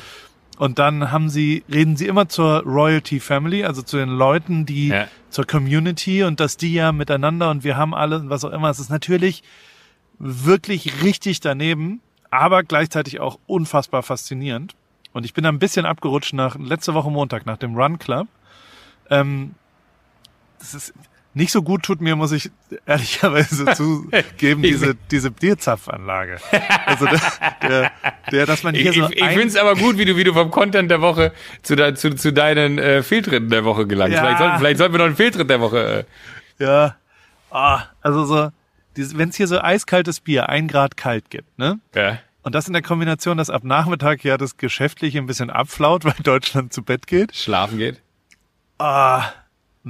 [0.58, 4.88] Und dann haben sie, reden sie immer zur Royalty Family, also zu den Leuten, die
[4.88, 5.08] Ja.
[5.30, 8.70] zur Community und dass die ja miteinander und wir haben alle und was auch immer.
[8.70, 9.42] Es ist natürlich
[10.18, 14.74] wirklich richtig daneben, aber gleichzeitig auch unfassbar faszinierend.
[15.12, 18.28] Und ich bin da ein bisschen abgerutscht nach letzte Woche Montag nach dem Run Club.
[19.10, 19.54] Ähm,
[20.60, 20.94] das ist
[21.34, 22.50] nicht so gut tut mir, muss ich
[22.86, 26.38] ehrlicherweise zugeben, diese, diese Bierzapfanlage.
[26.86, 27.20] Also der,
[27.62, 27.92] der,
[28.30, 30.16] der dass man Ich, hier ich, so ich ein- finde es aber gut, wie du,
[30.16, 33.86] wie du vom Content der Woche zu, de, zu, zu deinen äh, Fehltritten der Woche
[33.86, 34.14] gelangst.
[34.14, 34.20] Ja.
[34.22, 36.06] Vielleicht, sollten, vielleicht sollten wir noch einen Fehltritt der Woche.
[36.58, 36.96] Äh, Ja.
[37.50, 38.48] Ah, also so,
[38.96, 41.78] wenn es hier so eiskaltes Bier, ein Grad kalt gibt, ne?
[41.94, 42.18] ja.
[42.42, 46.12] Und das in der Kombination, dass ab Nachmittag ja das Geschäftliche ein bisschen abflaut, weil
[46.22, 47.34] Deutschland zu Bett geht.
[47.34, 48.02] Schlafen geht.
[48.78, 49.24] Ah,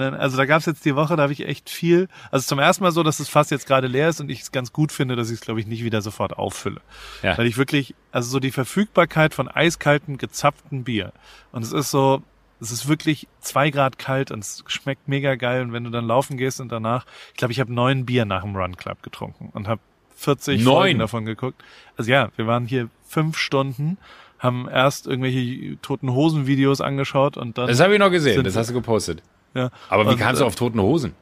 [0.01, 2.09] also da gab's jetzt die Woche, da habe ich echt viel.
[2.31, 4.53] Also zum ersten Mal so, dass das Fass jetzt gerade leer ist und ich es
[4.53, 6.81] ganz gut finde, dass ich es, glaube ich, nicht wieder sofort auffülle.
[7.23, 7.39] Ja.
[7.39, 11.13] Weil ich wirklich, also so die Verfügbarkeit von eiskalten, gezapften Bier.
[11.53, 12.23] Und es ist so,
[12.61, 15.63] es ist wirklich zwei Grad kalt und es schmeckt mega geil.
[15.63, 18.43] Und wenn du dann laufen gehst und danach, ich glaube, ich habe neun Bier nach
[18.43, 19.81] dem Run Club getrunken und habe
[20.17, 20.75] 40 Neun?
[20.75, 21.63] Folgen davon geguckt.
[21.97, 23.99] Also ja, wir waren hier fünf Stunden,
[24.39, 28.57] haben erst irgendwelche toten Hosen Videos angeschaut und dann Das habe ich noch gesehen, das
[28.57, 29.23] hast du gepostet.
[29.55, 29.71] Ja.
[29.89, 31.15] Aber wie kamst du äh, auf toten Hosen?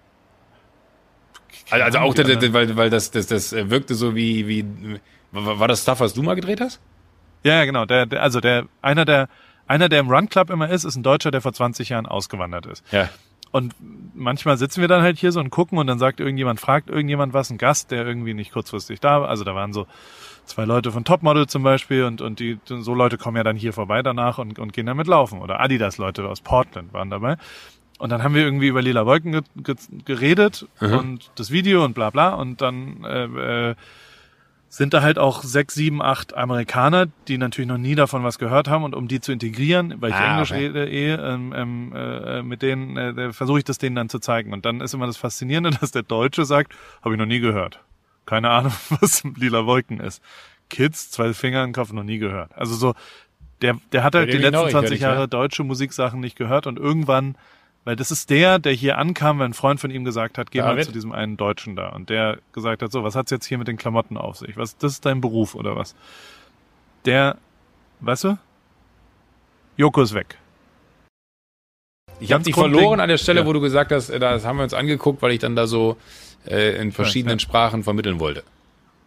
[1.71, 5.59] Also, also auch, das, weil, weil das, das, das äh, wirkte so wie, wie, war
[5.59, 6.81] war das Stuff, was du mal gedreht hast?
[7.45, 7.87] Ja, ja, genau.
[7.87, 9.29] Der, der, also der, einer der,
[9.67, 12.67] einer, der im Run Club immer ist, ist ein Deutscher, der vor 20 Jahren ausgewandert
[12.67, 12.85] ist.
[12.93, 13.09] Ja.
[13.53, 13.75] Und
[14.15, 17.35] manchmal sitzen wir dann halt hier so und gucken und dann sagt irgendjemand, fragt irgendjemand
[17.35, 19.29] was, ein Gast, der irgendwie nicht kurzfristig da war.
[19.29, 19.87] Also da waren so
[20.47, 23.75] zwei Leute von Topmodel zum Beispiel und, und die, so Leute kommen ja dann hier
[23.75, 25.41] vorbei danach und, und gehen damit laufen.
[25.41, 27.37] Oder Adidas-Leute aus Portland waren dabei.
[27.99, 31.95] Und dann haben wir irgendwie über Lila Wolken ge ge geredet und das Video und
[31.95, 32.35] bla bla.
[32.35, 33.75] Und dann äh, äh,
[34.73, 38.69] sind da halt auch sechs, sieben, acht Amerikaner, die natürlich noch nie davon was gehört
[38.69, 40.67] haben und um die zu integrieren, weil ich Ah, Englisch okay.
[40.67, 44.55] rede eh, ähm, ähm, äh, mit denen äh, versuche ich das denen dann zu zeigen.
[44.55, 47.81] Und dann ist immer das Faszinierende, dass der Deutsche sagt, habe ich noch nie gehört.
[48.25, 50.23] Keine Ahnung, was lila Wolken ist.
[50.71, 52.51] Kids, zwei Finger im Kopf, noch nie gehört.
[52.57, 52.95] Also so,
[53.61, 55.27] der, der hat halt die letzten Ich hör 20 dich, Jahre ja.
[55.27, 57.37] deutsche Musiksachen nicht gehört und irgendwann,
[57.85, 60.61] weil das ist der, der hier ankam, weil ein Freund von ihm gesagt hat, geh
[60.61, 60.87] mal David?
[60.87, 61.89] zu diesem einen Deutschen da.
[61.89, 64.57] Und der gesagt hat, so, was hat's jetzt hier mit den Klamotten auf sich?
[64.57, 65.95] Was, das ist dein Beruf oder was?
[67.05, 67.37] Der,
[68.01, 68.39] weißt du?
[69.77, 70.39] Joko ist weg.
[72.21, 73.47] Ich habe dich verloren an der Stelle, ja.
[73.47, 75.97] wo du gesagt hast, äh, das haben wir uns angeguckt, weil ich dann da so
[76.47, 77.41] äh, in verschiedenen ja.
[77.41, 78.45] Sprachen vermitteln wollte.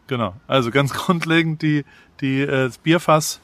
[0.08, 0.36] Genau.
[0.48, 1.86] Also ganz grundlegend, die,
[2.20, 3.40] die, äh, das Bierfass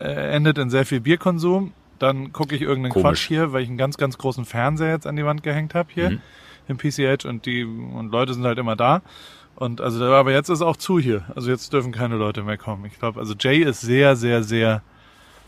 [0.00, 1.72] äh, endet in sehr viel Bierkonsum.
[2.04, 3.04] Dann gucke ich irgendeinen Komisch.
[3.22, 5.88] Quatsch hier, weil ich einen ganz, ganz großen Fernseher jetzt an die Wand gehängt habe
[5.92, 6.20] hier Mhm.
[6.68, 9.02] im PCH und die und Leute sind halt immer da.
[9.56, 11.24] Und also aber jetzt ist auch zu hier.
[11.36, 12.84] Also jetzt dürfen keine Leute mehr kommen.
[12.86, 14.82] Ich glaube, also Jay ist sehr, sehr, sehr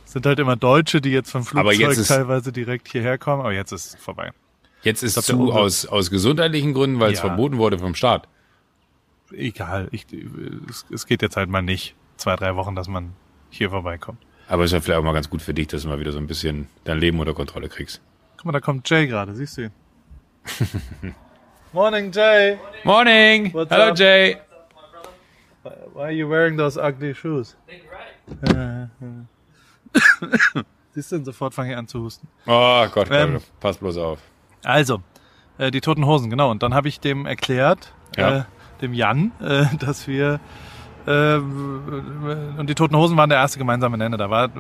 [0.05, 3.53] sind halt immer Deutsche, die jetzt vom Flugzeug jetzt ist- teilweise direkt hierher kommen, aber
[3.53, 4.31] jetzt ist es vorbei.
[4.83, 7.27] Jetzt ist glaub, zu aus, aus gesundheitlichen Gründen, weil es Ja.
[7.27, 8.29] verboten wurde vom Staat.
[9.33, 10.07] Egal, ich,
[10.71, 13.12] es, es geht jetzt halt mal nicht zwei, drei Wochen, dass man
[13.51, 14.19] hier vorbeikommt.
[14.48, 16.12] Aber es ist ja vielleicht auch mal ganz gut für dich, dass du mal wieder
[16.12, 18.00] so ein bisschen dein Leben unter Kontrolle kriegst.
[18.37, 19.70] Guck mal, da kommt Jay gerade, siehst du ihn?
[21.72, 22.56] Morning, Jay.
[22.85, 23.52] Morning!
[23.52, 23.96] What's Hello up?
[23.98, 24.37] Jay!
[25.94, 27.56] Why are you wearing those ugly shoes?
[30.94, 32.28] Siehst du, sofort fange ich an zu husten.
[32.46, 33.40] Oh Gott, Ähm.
[33.61, 34.18] Pass bloß auf.
[34.64, 35.02] Also,
[35.59, 36.50] äh, die Toten Hosen, genau.
[36.50, 38.38] Und dann habe ich dem erklärt, Ja.
[38.38, 38.44] äh,
[38.80, 40.40] dem Jan, äh, dass wir
[41.07, 44.16] äh, und die Toten Hosen waren der erste gemeinsame Nenner.
[44.16, 44.51] Da war,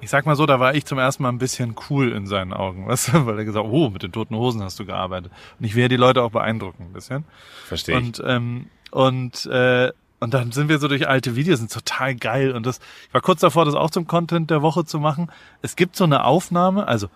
[0.00, 2.52] ich sag mal so, da war ich zum ersten Mal ein bisschen cool in seinen
[2.52, 3.26] Augen, weißt du?
[3.26, 5.32] weil er gesagt, oh, mit den Toten Hosen hast du gearbeitet.
[5.58, 7.24] Und ich will ja die Leute auch beeindrucken ein bisschen.
[7.66, 8.04] Verstehe ich.
[8.04, 12.52] Und ähm, und äh, und dann sind wir so durch alte Videos, sind total geil.
[12.52, 12.78] Und das,
[13.08, 15.32] ich war kurz davor, das auch zum Content der Woche zu machen.
[15.62, 17.08] Es gibt so eine Aufnahme, also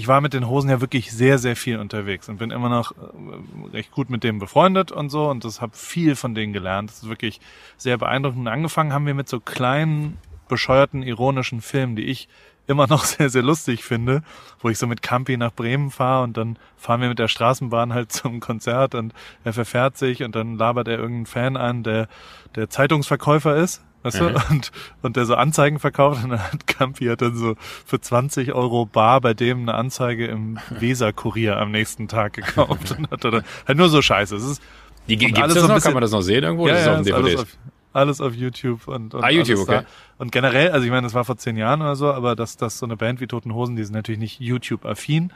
[0.00, 2.92] ich war mit den Hosen ja wirklich sehr, sehr viel unterwegs und bin immer noch
[2.92, 6.88] äh, recht gut mit denen befreundet und so und das habe viel von denen gelernt.
[6.88, 7.38] Das ist wirklich
[7.76, 8.48] sehr beeindruckend.
[8.48, 10.16] Angefangen haben wir mit so kleinen,
[10.48, 12.28] bescheuerten, ironischen Filmen, die ich
[12.66, 14.22] immer noch sehr, sehr lustig finde,
[14.60, 17.92] wo ich so mit Campi nach Bremen fahre und dann fahren wir mit der Straßenbahn
[17.92, 19.12] halt zum Konzert und
[19.44, 22.08] er verfährt sich und dann labert er irgendeinen Fan an, der,
[22.54, 23.82] der Zeitungsverkäufer ist.
[24.02, 24.28] Weißt Mhm.
[24.28, 24.40] du?
[24.50, 24.70] Und,
[25.02, 28.86] und der so Anzeigen verkauft und dann hat Campi hat dann so für 20 Euro
[28.86, 33.78] bar bei dem eine Anzeige im Weser-Kurier am nächsten Tag gekauft und hat dann halt
[33.78, 34.34] nur so Scheiße.
[34.36, 34.62] Es ist
[35.08, 35.74] Die, gibt's alles das noch?
[35.74, 36.66] bisschen- Kann man das noch sehen irgendwo?
[36.68, 37.42] das ist auf dem ist alles, DVD.
[37.42, 37.58] auf,
[37.92, 39.80] alles auf YouTube und, und Ah, YouTube, okay.
[39.82, 39.84] Da.
[40.18, 42.78] Und generell, also ich meine, das war vor zehn Jahren oder so, aber dass das
[42.78, 45.32] so eine Band wie Toten Hosen, die sind natürlich nicht YouTube-affin,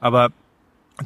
[0.00, 0.30] aber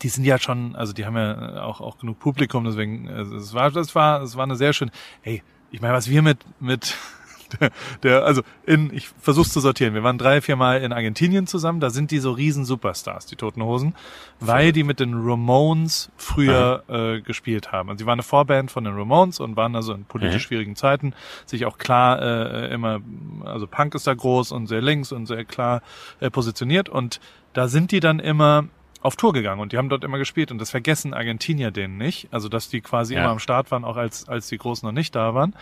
[0.03, 3.53] die sind ja schon, also die haben ja auch auch genug Publikum, deswegen also es
[3.53, 4.91] war das war es war eine sehr schön.
[5.21, 5.43] Hey,
[5.73, 6.97] ich meine, was wir mit, mit
[7.61, 7.71] der,
[8.03, 9.93] der, also in, ich versuch's zu sortieren.
[9.95, 11.81] Wir waren drei, vier Mal in Argentinien zusammen.
[11.81, 13.95] Da sind die so riesen Superstars, die Toten Hosen,
[14.41, 17.91] weil die mit den Ramones früher äh, gespielt haben.
[17.91, 20.47] Und sie waren eine Vorband von den Ramones und waren also in politisch Mhm.
[20.47, 21.15] schwierigen Zeiten
[21.45, 23.01] sich auch klar äh, immer,
[23.45, 25.83] also Punk ist da groß und sehr links und sehr klar
[26.21, 26.89] äh, positioniert.
[26.89, 27.21] Und
[27.53, 28.65] da sind die dann immer
[29.03, 32.29] auf Tour gegangen und die haben dort immer gespielt und das vergessen Argentinier denen nicht.
[32.33, 33.21] Also dass die quasi Ja.
[33.23, 35.55] immer am Start waren, auch als, als die Großen noch nicht da waren.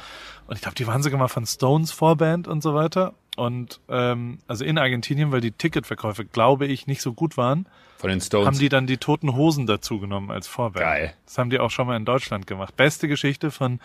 [0.47, 3.15] Und ich glaube, die waren sogar mal von Stones Vorband und so weiter.
[3.37, 7.67] Und ähm, also in Argentinien, weil die Ticketverkäufe, glaube ich, nicht so gut waren,
[7.97, 8.47] Von den Stones.
[8.47, 10.85] haben die dann die toten Hosen dazu genommen als Vorband.
[10.85, 11.15] Geil.
[11.25, 12.77] Das haben die auch schon mal in Deutschland gemacht.
[12.77, 13.81] Beste Geschichte von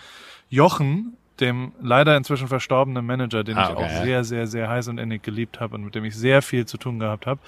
[0.49, 4.01] Jochen, dem leider inzwischen verstorbenen Manager, den Ah, ich okay, auch ja.
[4.03, 6.77] sehr, sehr, sehr heiß und innig geliebt habe und mit dem ich sehr viel zu
[6.77, 7.39] tun gehabt habe.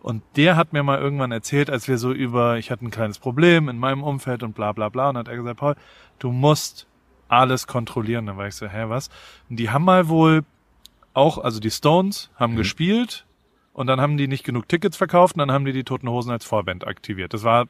[0.00, 3.18] Und der hat mir mal irgendwann erzählt, als wir so über, ich hatte ein kleines
[3.18, 5.76] Problem in meinem Umfeld und bla bla bla, und hat er gesagt, Paul,
[6.18, 6.86] du musst
[7.28, 8.26] alles kontrollieren.
[8.26, 9.10] Dann war ich so, hä, was?
[9.48, 10.42] Und die haben mal wohl
[11.14, 12.58] auch, also die Stones haben Mhm.
[12.58, 13.26] gespielt
[13.72, 16.30] und dann haben die nicht genug Tickets verkauft und dann haben die die Toten Hosen
[16.30, 17.32] als Vorband aktiviert.
[17.34, 17.66] Das war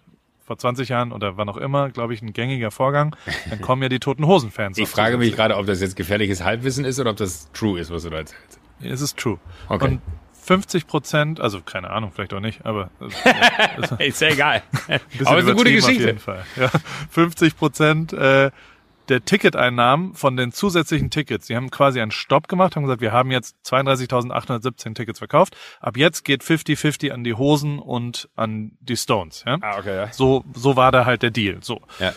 [0.47, 3.17] vor 20 Jahren oder wann auch immer, glaube ich, ein gängiger Vorgang.
[3.51, 4.79] Dann kommen ja die Toten Hosen-Fans.
[4.79, 7.91] ich frage mich gerade, ob das jetzt gefährliches Halbwissen ist oder ob das true ist,
[7.91, 8.61] was du da erzählst.
[8.81, 9.39] Es ist true.
[9.69, 9.85] Okay.
[9.85, 10.01] Und
[10.45, 12.91] 50 Prozent, also keine Ahnung, vielleicht auch nicht, aber
[13.99, 14.63] Ist ja egal.
[14.89, 16.07] Aber es ist eine gute übertrieben Auf Geschichte.
[16.07, 16.45] jeden Fall.
[16.55, 16.71] Ja,
[17.11, 18.53] 50 Prozent äh,
[19.09, 21.47] der Ticketeinnahmen von den zusätzlichen Tickets.
[21.47, 25.57] Die haben quasi einen Stopp gemacht, haben gesagt, wir haben jetzt 32.817 Tickets verkauft.
[25.81, 29.45] Ab jetzt geht 50-50 an die Hosen und an die Stones.
[29.47, 29.59] Ja?
[29.61, 30.13] Ah, okay, ja.
[30.13, 31.59] So, so war da halt der Deal.
[31.63, 31.81] So.
[31.99, 32.13] ja.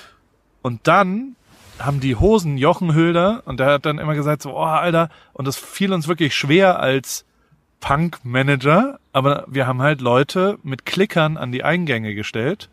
[0.62, 1.36] Und dann
[1.80, 5.48] haben die Hosen Jochen Hülder und der hat dann immer gesagt so, oh Alter, und
[5.48, 7.26] das fiel uns wirklich schwer als
[7.80, 12.70] Punk-Manager, aber wir haben halt Leute mit Klickern an die Eingänge gestellt,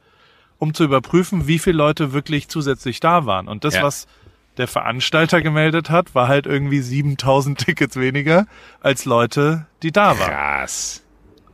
[0.58, 3.48] um zu überprüfen, wie viele Leute wirklich zusätzlich da waren.
[3.48, 3.82] Und das, Ja.
[3.82, 4.06] was
[4.56, 8.46] der Veranstalter gemeldet hat, war halt irgendwie 7000 Tickets weniger
[8.80, 10.30] als Leute, die da waren.
[10.30, 11.02] Krass.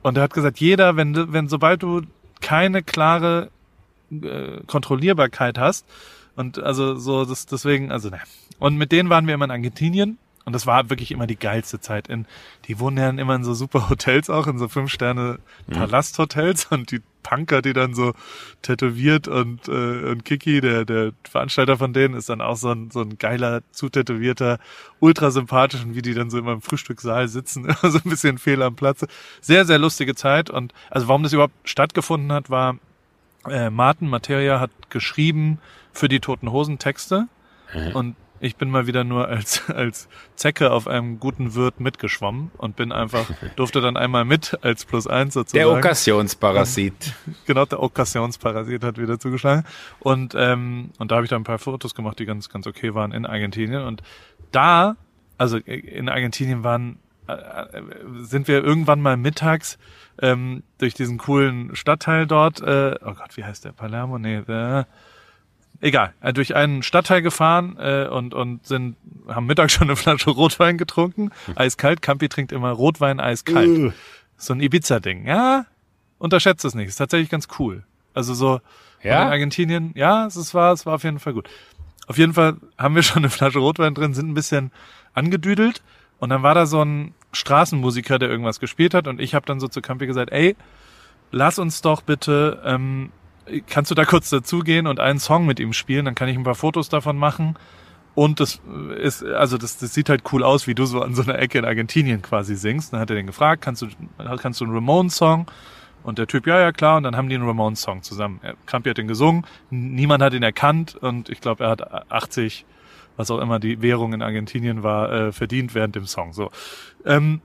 [0.02, 2.02] Und er hat gesagt, jeder, wenn, du- wenn sobald du
[2.40, 3.50] keine klare
[4.10, 5.86] äh, Kontrollierbarkeit hast
[6.36, 8.20] und also so das deswegen also ne.
[8.58, 11.80] Und mit denen waren wir immer in Argentinien und das war wirklich immer die geilste
[11.80, 12.08] Zeit.
[12.08, 12.26] In
[12.66, 15.38] die wohnen ja immer in so super Hotels auch in so fünf Sterne
[15.70, 18.12] Palasthotels und die Punker, die dann so
[18.62, 22.90] tätowiert und äh, und Kiki, der der Veranstalter von denen, ist dann auch so ein
[22.90, 24.58] so ein geiler zutätowierter,
[25.00, 28.38] ultra sympathisch und wie die dann so immer im Frühstückssaal sitzen, immer so ein bisschen
[28.38, 29.06] fehl am Platze.
[29.40, 32.78] Sehr sehr lustige Zeit und also warum das überhaupt stattgefunden hat, war
[33.48, 35.58] äh, Martin Materia hat geschrieben
[35.92, 37.28] für die Toten Hosen Texte
[37.94, 42.74] und ich bin mal wieder nur als, als Zecke auf einem guten Wirt mitgeschwommen und
[42.76, 45.78] bin einfach, durfte dann einmal mit als Plus eins Der sozusagen.
[45.78, 47.14] Okkasionsparasit.
[47.46, 49.64] genau, der Okkasionsparasit hat wieder zugeschlagen.
[50.00, 52.94] Und, ähm, und da habe ich dann ein paar Fotos gemacht, die ganz, ganz okay
[52.94, 53.84] waren in Argentinien.
[53.84, 54.02] Und
[54.50, 54.96] da,
[55.38, 57.82] also in Argentinien waren, äh, äh,
[58.22, 59.78] sind wir irgendwann mal mittags
[60.20, 63.70] ähm, durch diesen coolen Stadtteil dort, äh, oh Gott, wie heißt der?
[63.70, 64.18] Palermo?
[64.18, 64.84] Nee, äh,
[65.82, 68.96] egal, äh, durch einen Stadtteil gefahren äh, und, und sind,
[69.28, 71.30] haben mittags schon eine Flasche Rotwein getrunken.
[71.54, 72.00] Eiskalt.
[72.00, 73.92] Campi trinkt immer Rotwein eiskalt.
[74.38, 75.26] So ein Ibiza-Ding.
[75.26, 75.66] Ja,
[76.18, 76.88] unterschätzt es nicht.
[76.88, 77.84] Ist tatsächlich ganz cool.
[78.14, 78.60] Also so
[79.02, 79.22] Ja?
[79.24, 81.48] in Argentinien, ja, es war, es war auf jeden Fall gut.
[82.06, 84.70] Auf jeden Fall haben wir schon eine Flasche Rotwein drin, sind ein bisschen
[85.14, 85.82] angedüdelt
[86.18, 89.60] und dann war da so ein Straßenmusiker, der irgendwas gespielt hat und ich habe dann
[89.60, 90.54] so zu Campi gesagt, ey,
[91.30, 93.10] lass uns doch bitte, ähm,
[93.66, 96.44] kannst du da kurz dazugehen und einen Song mit ihm spielen, dann kann ich ein
[96.44, 97.56] paar Fotos davon machen.
[98.14, 98.60] Und das
[98.98, 101.58] ist, also das, das sieht halt cool aus, wie du so an so einer Ecke
[101.58, 102.92] in Argentinien quasi singst.
[102.92, 103.86] Dann hat er den gefragt, kannst du,
[104.38, 105.46] kannst du einen Ramones-Song?
[106.02, 106.98] Und der Typ, ja, ja, klar.
[106.98, 108.40] Und dann haben die einen Ramones-Song zusammen.
[108.66, 112.66] Campi hat den gesungen, niemand hat ihn erkannt und ich glaube, er hat 80,
[113.16, 116.32] was auch immer die Währung in Argentinien war, äh, verdient während dem Song.
[116.32, 116.50] So,
[117.06, 117.40] ähm,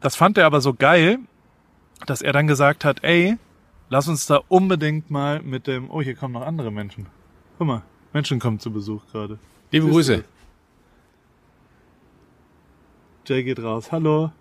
[0.00, 1.18] das fand er aber so geil,
[2.06, 3.38] dass er dann gesagt hat, ey,
[3.92, 7.06] lass uns da unbedingt mal mit dem, oh, hier kommen noch andere Menschen.
[7.58, 7.82] Guck mal,
[8.14, 9.38] Menschen kommen zu Besuch gerade.
[9.70, 10.24] Liebe Grüße.
[13.26, 13.92] Jay geht raus.
[13.92, 14.32] Hallo.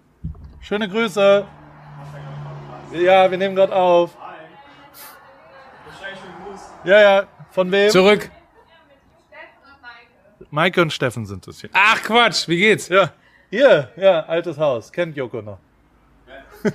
[0.61, 1.45] Schöne Grüße.
[2.93, 4.17] Ja, wir nehmen gerade auf.
[6.85, 7.27] Ja, ja.
[7.51, 7.89] Von wem?
[7.89, 8.31] Zurück.
[10.49, 11.69] Maike und Steffen sind es hier.
[11.73, 12.87] Ach Quatsch, wie geht's?
[12.87, 13.11] Ja.
[13.49, 14.91] Hier, ja, altes Haus.
[14.91, 15.59] Kennt Joko noch.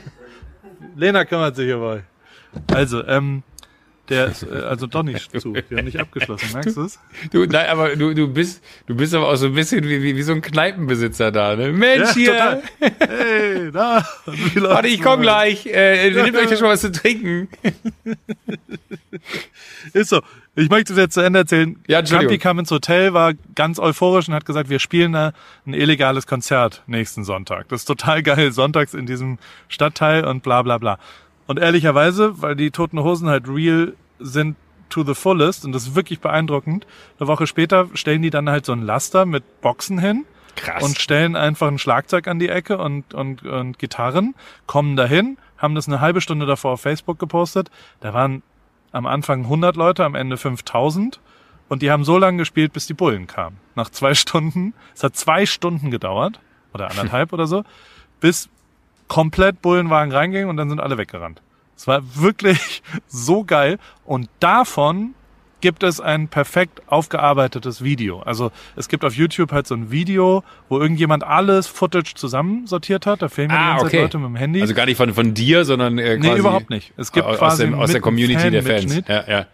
[0.94, 2.04] Lena kümmert sich hierbei.
[2.72, 3.42] Also, ähm,
[4.08, 5.54] der ist äh, also doch nicht zu.
[5.54, 7.00] Wir haben nicht abgeschlossen, merkst du es?
[7.32, 10.16] Du, nein, aber du, du bist, du bist aber auch so ein bisschen wie, wie,
[10.16, 11.72] wie so ein Kneipenbesitzer da, ne?
[11.72, 12.32] Mensch, hier!
[12.32, 12.62] total.
[12.78, 14.06] Hey, da.
[14.54, 15.22] Warte, ich komm mal?
[15.22, 15.66] gleich.
[15.66, 17.48] Äh, nehmt euch da schon was zu trinken.
[19.92, 20.20] Ist so.
[20.58, 21.76] Ich möchte es jetzt zu Ende erzählen.
[21.86, 22.00] Ja.
[22.00, 25.32] Campi kam ins Hotel, war ganz euphorisch und hat gesagt, wir spielen da
[25.66, 27.68] ein illegales Konzert nächsten Sonntag.
[27.68, 29.38] Das ist total geil, sonntags in diesem
[29.68, 30.98] Stadtteil und bla bla bla.
[31.46, 34.56] Und ehrlicherweise, weil die Toten Hosen halt real sind
[34.88, 36.86] to the fullest und das ist wirklich beeindruckend,
[37.18, 40.24] eine Woche später stellen die dann halt so ein Laster mit Boxen hin
[40.54, 40.82] Krass.
[40.82, 44.34] und stellen einfach ein Schlagzeug an die Ecke und, und, und Gitarren,
[44.66, 47.70] kommen dahin, haben das eine halbe Stunde davor auf Facebook gepostet.
[48.00, 48.42] Da waren
[48.92, 51.20] am Anfang 100 Leute, am Ende 5000
[51.68, 53.58] und die haben so lange gespielt, bis die Bullen kamen.
[53.74, 56.40] Nach zwei Stunden, es hat zwei Stunden gedauert
[56.72, 57.64] oder anderthalb oder so,
[58.20, 58.48] bis
[59.08, 61.42] komplett Bullenwagen reinging und dann sind alle weggerannt.
[61.76, 65.14] Es war wirklich so geil und davon
[65.60, 68.20] gibt es ein perfekt aufgearbeitetes Video.
[68.20, 73.22] Also es gibt auf YouTube halt so ein Video, wo irgendjemand alles Footage zusammensortiert hat.
[73.22, 73.96] Da filmen die Ah, ganze okay.
[73.96, 74.60] Zeit Leute mit dem Handy.
[74.60, 76.92] Also gar nicht von, von dir, sondern äh, quasi nee, überhaupt nicht.
[76.96, 79.02] Es gibt aus, quasi dem, aus der Community der Fans.
[79.08, 79.46] Ja, ja.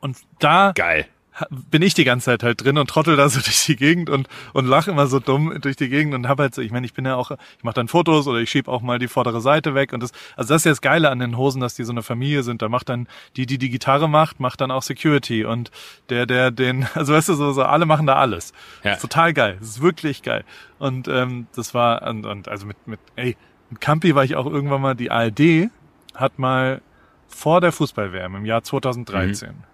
[0.00, 1.06] Und da Geil.
[1.50, 4.28] Bin ich die ganze Zeit halt drin und trottel da so durch die Gegend und
[4.52, 6.94] und lache immer so dumm durch die Gegend und habe halt so, ich meine, ich
[6.94, 9.74] bin ja auch, ich mache dann Fotos oder ich schieb auch mal die vordere Seite
[9.74, 11.92] weg und das, also das ist ja das Geile an den Hosen, dass die so
[11.92, 12.62] eine Familie sind.
[12.62, 15.70] Da macht dann die, die die Gitarre macht, macht dann auch Security und
[16.08, 18.52] der, der den, also weißt du so, so alle machen da alles.
[18.84, 18.92] Ja.
[18.92, 20.44] Ist total geil, das ist wirklich geil.
[20.78, 23.36] Und ähm, das war und, und also mit mit, ey,
[23.70, 24.94] mit Campi war ich auch irgendwann mal.
[24.94, 25.70] Die ARD
[26.14, 26.82] hat mal
[27.28, 29.71] vor der Fußball-WM im Jahr 2013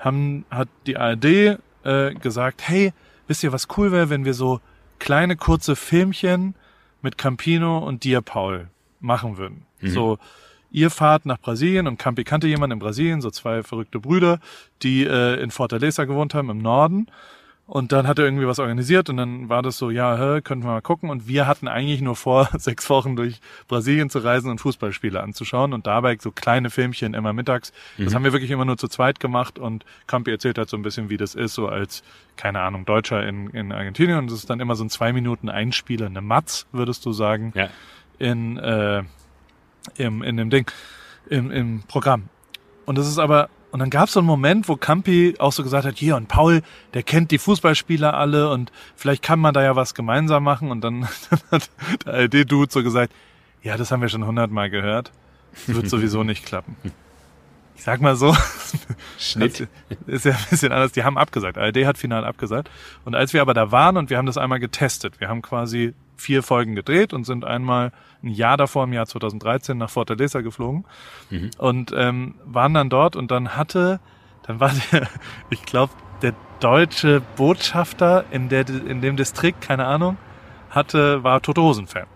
[0.00, 1.24] haben, hat die ARD
[1.84, 2.92] äh, gesagt, hey,
[3.28, 4.60] wisst ihr, was cool wäre, wenn wir so
[4.98, 6.54] kleine, kurze Filmchen
[7.02, 8.68] mit Campino und dir, Paul,
[9.00, 9.66] machen würden.
[9.92, 10.18] So,
[10.70, 14.40] ihr fahrt nach Brasilien und Campi kannte jemanden in Brasilien, so zwei verrückte Brüder,
[14.82, 17.06] die äh, in Fortaleza gewohnt haben im Norden.
[17.72, 20.64] Und dann hat er irgendwie was organisiert und dann war das so, ja, hä, könnten
[20.64, 21.08] wir mal gucken.
[21.08, 25.72] Und wir hatten eigentlich nur vor, sechs Wochen durch Brasilien zu reisen und Fußballspiele anzuschauen
[25.72, 27.72] und dabei so kleine Filmchen immer mittags.
[27.96, 30.82] Das haben wir wirklich immer nur zu zweit gemacht und Campi erzählt halt so ein
[30.82, 32.02] bisschen, wie das ist, so als,
[32.34, 34.18] keine Ahnung, Deutscher in, in Argentinien.
[34.18, 37.52] Und das ist dann immer so ein zwei Minuten Einspieler, eine Matz, würdest du sagen,
[37.54, 37.68] Ja.
[38.18, 39.04] in, äh,
[39.96, 40.68] im, in dem Ding,
[41.28, 42.24] im, im Programm.
[42.84, 45.62] Und das ist aber, und dann gab es so einen Moment, wo Campi auch so
[45.62, 46.62] gesagt hat, hier und Paul,
[46.94, 50.70] der kennt die Fußballspieler alle und vielleicht kann man da ja was gemeinsam machen.
[50.70, 51.70] Und dann, dann hat
[52.04, 53.12] der ARD-Dude so gesagt,
[53.62, 55.12] ja, das haben wir schon hundertmal gehört.
[55.66, 56.76] Das wird sowieso nicht klappen.
[57.76, 58.36] Ich sag mal so,
[59.18, 59.68] Schnitt.
[60.06, 60.92] ist ja ein bisschen anders.
[60.92, 61.56] Die haben abgesagt.
[61.56, 62.70] ARD hat final abgesagt.
[63.04, 65.94] Und als wir aber da waren und wir haben das einmal getestet, wir haben quasi
[66.16, 67.92] vier Folgen gedreht und sind einmal
[68.22, 70.84] ein Jahr davor, im Jahr 2013, nach Fortaleza geflogen
[71.58, 74.00] und ähm, waren dann dort und dann hatte,
[74.42, 75.08] dann war der,
[75.50, 75.92] ich glaube,
[76.22, 80.18] der deutsche Botschafter in, der, in dem Distrikt, keine Ahnung,
[80.70, 82.06] hatte, war Tote Hosen-Fan.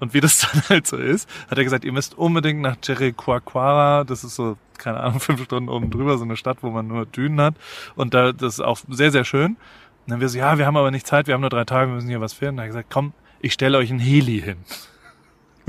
[0.00, 4.02] Und wie das dann halt so ist, hat er gesagt, ihr müsst unbedingt nach Jericoacoara,
[4.02, 7.06] das ist so, keine Ahnung, fünf Stunden oben drüber, so eine Stadt, wo man nur
[7.06, 7.54] Dünen hat.
[7.94, 9.52] Und da, das ist auch sehr, sehr schön.
[9.52, 11.88] Und dann wir so, ja, wir haben aber nicht Zeit, wir haben nur drei Tage,
[11.88, 12.56] wir müssen hier was filmen.
[12.56, 14.56] Da hat er gesagt, komm, ich stelle euch ein Heli hin.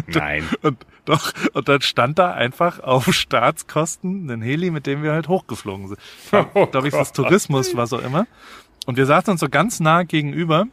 [0.07, 0.47] Nein.
[0.61, 5.27] Und doch, und dann stand da einfach auf Staatskosten ein Heli, mit dem wir halt
[5.27, 5.99] hochgeflogen sind.
[6.53, 7.25] Oh Glaube ich, das Gott.
[7.25, 8.25] Tourismus, was auch immer.
[8.85, 10.67] Und wir saßen uns so ganz nah gegenüber.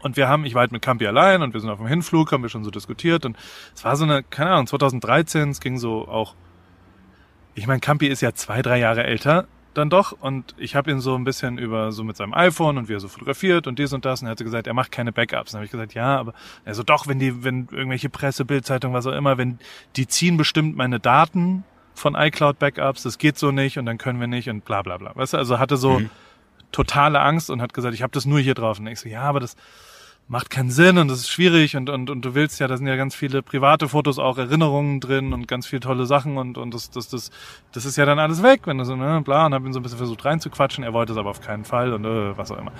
[0.00, 2.32] Und wir haben, ich war halt mit Campi allein und wir sind auf dem Hinflug,
[2.32, 3.24] haben wir schon so diskutiert.
[3.24, 3.36] Und
[3.72, 6.34] es war so eine, keine Ahnung, 2013, es ging so auch,
[7.54, 10.12] ich meine, Campi ist ja zwei, drei Jahre älter dann doch.
[10.12, 13.00] Und ich habe ihn so ein bisschen über, so mit seinem iPhone und wie er
[13.00, 14.20] so fotografiert und dies und das.
[14.20, 15.52] Und er hat so gesagt, er macht keine Backups.
[15.52, 18.92] Dann habe ich gesagt, ja, aber er so, doch, wenn die, wenn irgendwelche Presse, Bildzeitung,
[18.92, 19.58] was auch immer, wenn
[19.96, 21.64] die ziehen bestimmt meine Daten
[21.94, 24.98] von iCloud Backups, das geht so nicht und dann können wir nicht und bla bla
[24.98, 25.12] bla.
[25.14, 26.00] Weißt du, also hatte so
[26.72, 28.78] totale Angst und hat gesagt, ich habe das nur hier drauf.
[28.78, 29.56] Und ich so, ja, aber das
[30.28, 32.86] macht keinen Sinn und das ist schwierig und, und, und du willst ja, da sind
[32.86, 36.74] ja ganz viele private Fotos, auch Erinnerungen drin und ganz viele tolle Sachen und, und
[36.74, 37.30] das, das, das,
[37.72, 39.78] das ist ja dann alles weg, wenn du so, ne, bla, und hab ihn so
[39.78, 42.58] ein bisschen versucht reinzuquatschen, er wollte es aber auf keinen Fall und äh, was auch
[42.58, 42.72] immer.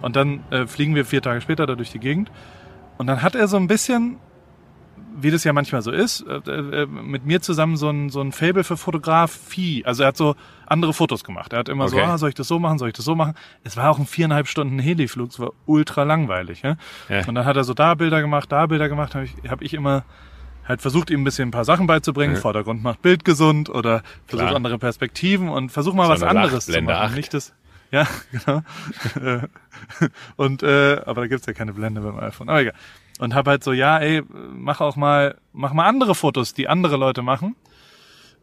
[0.00, 2.30] Und dann äh, fliegen wir vier Tage später da durch die Gegend
[2.96, 4.16] und dann hat er so ein bisschen,
[5.20, 6.50] wie das ja manchmal so ist, äh,
[6.82, 9.84] äh, mit mir zusammen so ein, so ein Fable für Fotografie.
[9.84, 11.52] Also er hat so andere Fotos gemacht.
[11.52, 12.06] Er hat immer so, Okay.
[12.06, 13.34] ah, soll ich das so machen, soll ich das so machen?
[13.64, 16.62] Es war auch ein viereinhalb Stunden Heliflug, es war ultra langweilig.
[16.62, 16.76] Ja?
[17.08, 17.26] Ja.
[17.26, 19.74] Und dann hat er so da Bilder gemacht, da Bilder gemacht, habe ich, hab ich
[19.74, 20.04] immer
[20.66, 22.34] halt versucht, ihm ein bisschen ein paar Sachen beizubringen.
[22.34, 22.40] Ja.
[22.40, 26.72] Vordergrund macht Bild gesund oder versucht andere Perspektiven und versuch mal So was anderes zu
[26.82, 26.90] machen.
[26.90, 27.16] acht.
[27.16, 27.54] Nicht das,
[27.90, 28.60] ja, genau.
[30.36, 32.48] und äh, aber da gibt's ja keine Blende beim iPhone.
[32.50, 32.74] Aber egal.
[33.18, 36.96] Und hab halt so, ja, ey, mach auch mal, mach mal andere Fotos, die andere
[36.96, 37.56] Leute machen.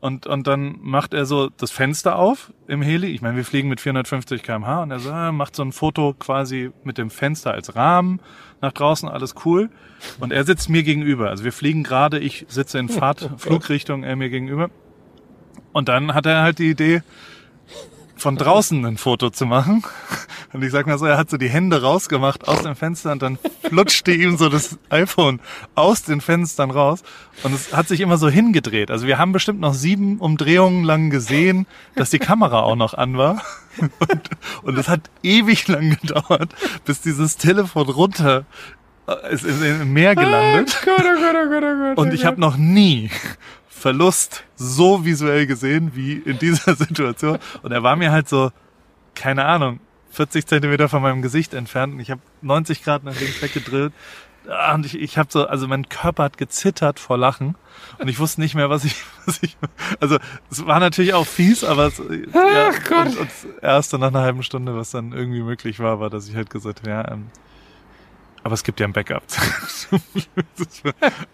[0.02, 3.08] Und, und dann macht er so das Fenster auf im Heli.
[3.08, 6.14] Ich meine, wir fliegen mit 450 km/h und er so, ah, macht so ein Foto
[6.14, 8.20] quasi mit dem Fenster als Rahmen
[8.62, 9.70] nach draußen, alles cool.
[10.20, 11.30] Und er sitzt mir gegenüber.
[11.30, 14.70] Also wir fliegen gerade, ich sitze in Fahrt, Flugrichtung, er mir gegenüber.
[15.72, 17.02] Und dann hat er halt die Idee,
[18.16, 19.84] von draußen ein Foto zu machen.
[20.54, 23.22] Und ich sag mal so, er hat so die Hände rausgemacht aus dem Fenster und
[23.22, 23.38] dann
[23.68, 25.42] flutschte ihm so das iPhone
[25.76, 27.04] aus den Fenstern raus.
[27.44, 28.90] Und es hat sich immer so hingedreht.
[28.90, 33.18] Also wir haben bestimmt noch sieben Umdrehungen lang gesehen, dass die Kamera auch noch an
[33.18, 33.42] war.
[33.82, 34.30] Und,
[34.64, 36.56] und es hat ewig lang gedauert,
[36.86, 38.46] bis dieses Telefon runter
[39.06, 40.80] äh, ist im Meer gelandet.
[40.82, 41.98] Oh Gott, oh Gott, oh Gott, oh Gott.
[41.98, 43.10] Und ich habe noch nie
[43.78, 47.40] Verlust so visuell gesehen wie in dieser Situation.
[47.62, 48.52] Und er war mir halt so,
[49.16, 49.80] keine Ahnung,
[50.12, 53.92] 40 Zentimeter von meinem Gesicht entfernt und ich habe 90 Grad nach links weggedrillt.
[54.48, 57.56] Ah, Und ich, ich habe so, also mein Körper hat gezittert vor Lachen
[58.00, 58.96] und ich wusste nicht mehr, was ich,
[59.26, 59.58] was ich,
[60.00, 60.18] also
[60.50, 63.08] es war natürlich auch fies, aber es, ja, Ach Gott.
[63.08, 63.30] Und, und
[63.62, 66.82] erst nach einer halben Stunde, was dann irgendwie möglich war, war, dass ich halt gesagt
[66.82, 67.26] habe, ja, ähm,
[68.46, 69.24] aber es gibt ja ein Backup.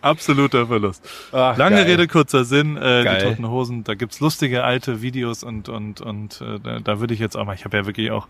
[0.02, 1.08] absoluter Verlust.
[1.34, 1.86] Ach, Lange geil.
[1.86, 3.18] Rede, kurzer Sinn, äh, Geil.
[3.20, 7.14] die Toten Hosen, da gibt's lustige alte Videos und und und äh, da, da würde
[7.14, 8.28] ich jetzt auch mal, ich habe ja wirklich auch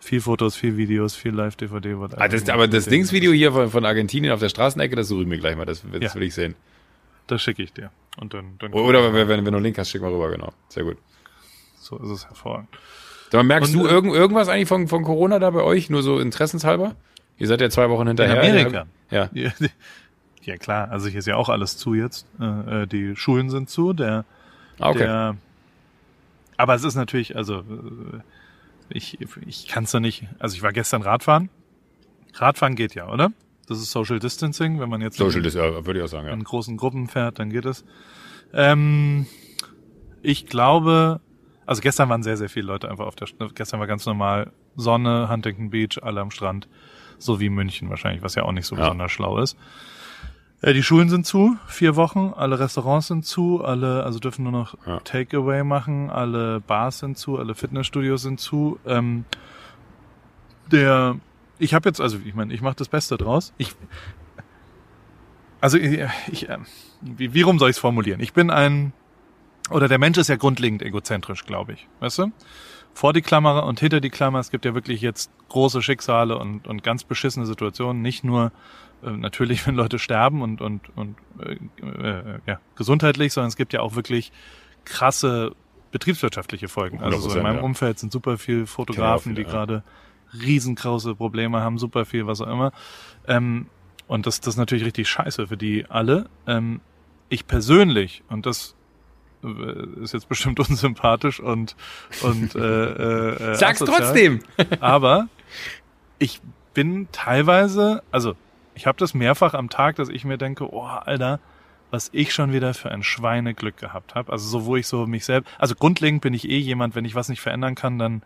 [0.00, 1.96] viel Fotos, viel Videos, viel Live-DVD.
[2.16, 5.28] Ah, das, aber das Dingsvideo hier von, von Argentinien auf der Straßenecke, das suche ich
[5.28, 5.64] mir gleich mal.
[5.64, 6.14] Das, das Ja.
[6.14, 6.56] will ich sehen.
[7.28, 7.90] Das schicke ich dir.
[8.18, 10.52] Und dann, dann Oder wenn, wenn, wenn du einen Link hast, schick mal rüber, genau.
[10.68, 10.96] Sehr gut.
[11.78, 12.68] so ist es hervorragend.
[13.32, 15.88] Mal, merkst Und, du äh, irgend, irgendwas eigentlich von, von Corona da bei euch?
[15.88, 16.96] Nur so interessenshalber?
[17.38, 18.38] Ihr seid ja zwei Wochen hinterher.
[18.40, 18.86] Amerika?
[19.10, 19.28] Ja.
[19.32, 19.50] Ja,
[20.42, 22.26] ja klar, also hier ist ja auch alles zu jetzt.
[22.40, 24.24] Äh, äh, die Schulen sind zu, der
[24.80, 24.98] Ah, okay.
[25.00, 25.36] Der,
[26.56, 28.20] aber es ist natürlich, also äh,
[28.88, 31.48] ich, ich kann es doch nicht, also ich war gestern Radfahren.
[32.34, 33.32] Radfahren geht ja, oder?
[33.66, 36.32] Das ist Social Distancing, wenn man jetzt Social, das ja, würde ich auch sagen, ja.
[36.32, 37.84] in großen Gruppen fährt, dann geht es.
[38.52, 39.26] Ähm,
[40.22, 41.20] ich glaube,
[41.66, 44.52] also gestern waren sehr, sehr viele Leute einfach auf der, St- gestern war ganz normal
[44.76, 46.68] Sonne, Huntington Beach, alle am Strand,
[47.18, 48.82] so wie München wahrscheinlich, was ja auch nicht so Ja.
[48.82, 49.56] besonders schlau ist.
[50.62, 54.52] Äh, Die Schulen sind zu, vier Wochen, alle Restaurants sind zu, alle, also dürfen nur
[54.52, 55.00] noch Ja.
[55.00, 58.78] Takeaway machen, alle Bars sind zu, alle Fitnessstudios sind zu.
[58.86, 59.24] Ähm,
[60.70, 61.16] der,
[61.58, 63.52] ich habe jetzt, also ich meine, ich mache das Beste draus.
[63.58, 63.74] Ich,
[65.60, 66.00] also ich,
[66.30, 66.66] ich ähm,
[67.00, 68.20] wie, wie rum soll ich es formulieren?
[68.20, 68.92] Ich bin ein,
[69.70, 72.32] oder der Mensch ist ja grundlegend egozentrisch, glaube ich, weißt du?
[72.94, 76.66] Vor die Klammer und hinter die Klammer, es gibt ja wirklich jetzt große Schicksale und,
[76.66, 78.52] und ganz beschissene Situationen, nicht nur
[79.02, 83.72] äh, natürlich, wenn Leute sterben und, und, und äh, äh, ja, gesundheitlich, sondern es gibt
[83.72, 84.32] ja auch wirklich
[84.84, 85.54] krasse
[85.90, 87.00] betriebswirtschaftliche Folgen.
[87.00, 87.62] Also so in 100%, meinem ja.
[87.62, 89.82] Umfeld sind super viel Fotografen, viele, die gerade
[90.32, 92.72] riesengroße Probleme haben, super viel, was auch immer.
[93.26, 93.66] Ähm,
[94.06, 96.28] und das, das ist natürlich richtig scheiße für die alle.
[96.46, 96.80] Ähm,
[97.28, 98.74] ich persönlich, und das
[100.02, 101.76] ist jetzt bestimmt unsympathisch und,
[102.22, 104.40] und äh, äh, Sag's asozial, trotzdem!
[104.80, 105.28] aber
[106.18, 106.40] ich
[106.72, 108.34] bin teilweise, also
[108.74, 111.40] ich habe das mehrfach am Tag, dass ich mir denke, oh, Alter,
[111.90, 114.32] was ich schon wieder für ein Schweineglück gehabt habe.
[114.32, 117.14] Also so, wo ich so mich selbst, also grundlegend bin ich eh jemand, wenn ich
[117.14, 118.22] was nicht verändern kann, dann,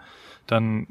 [0.46, 0.86] dann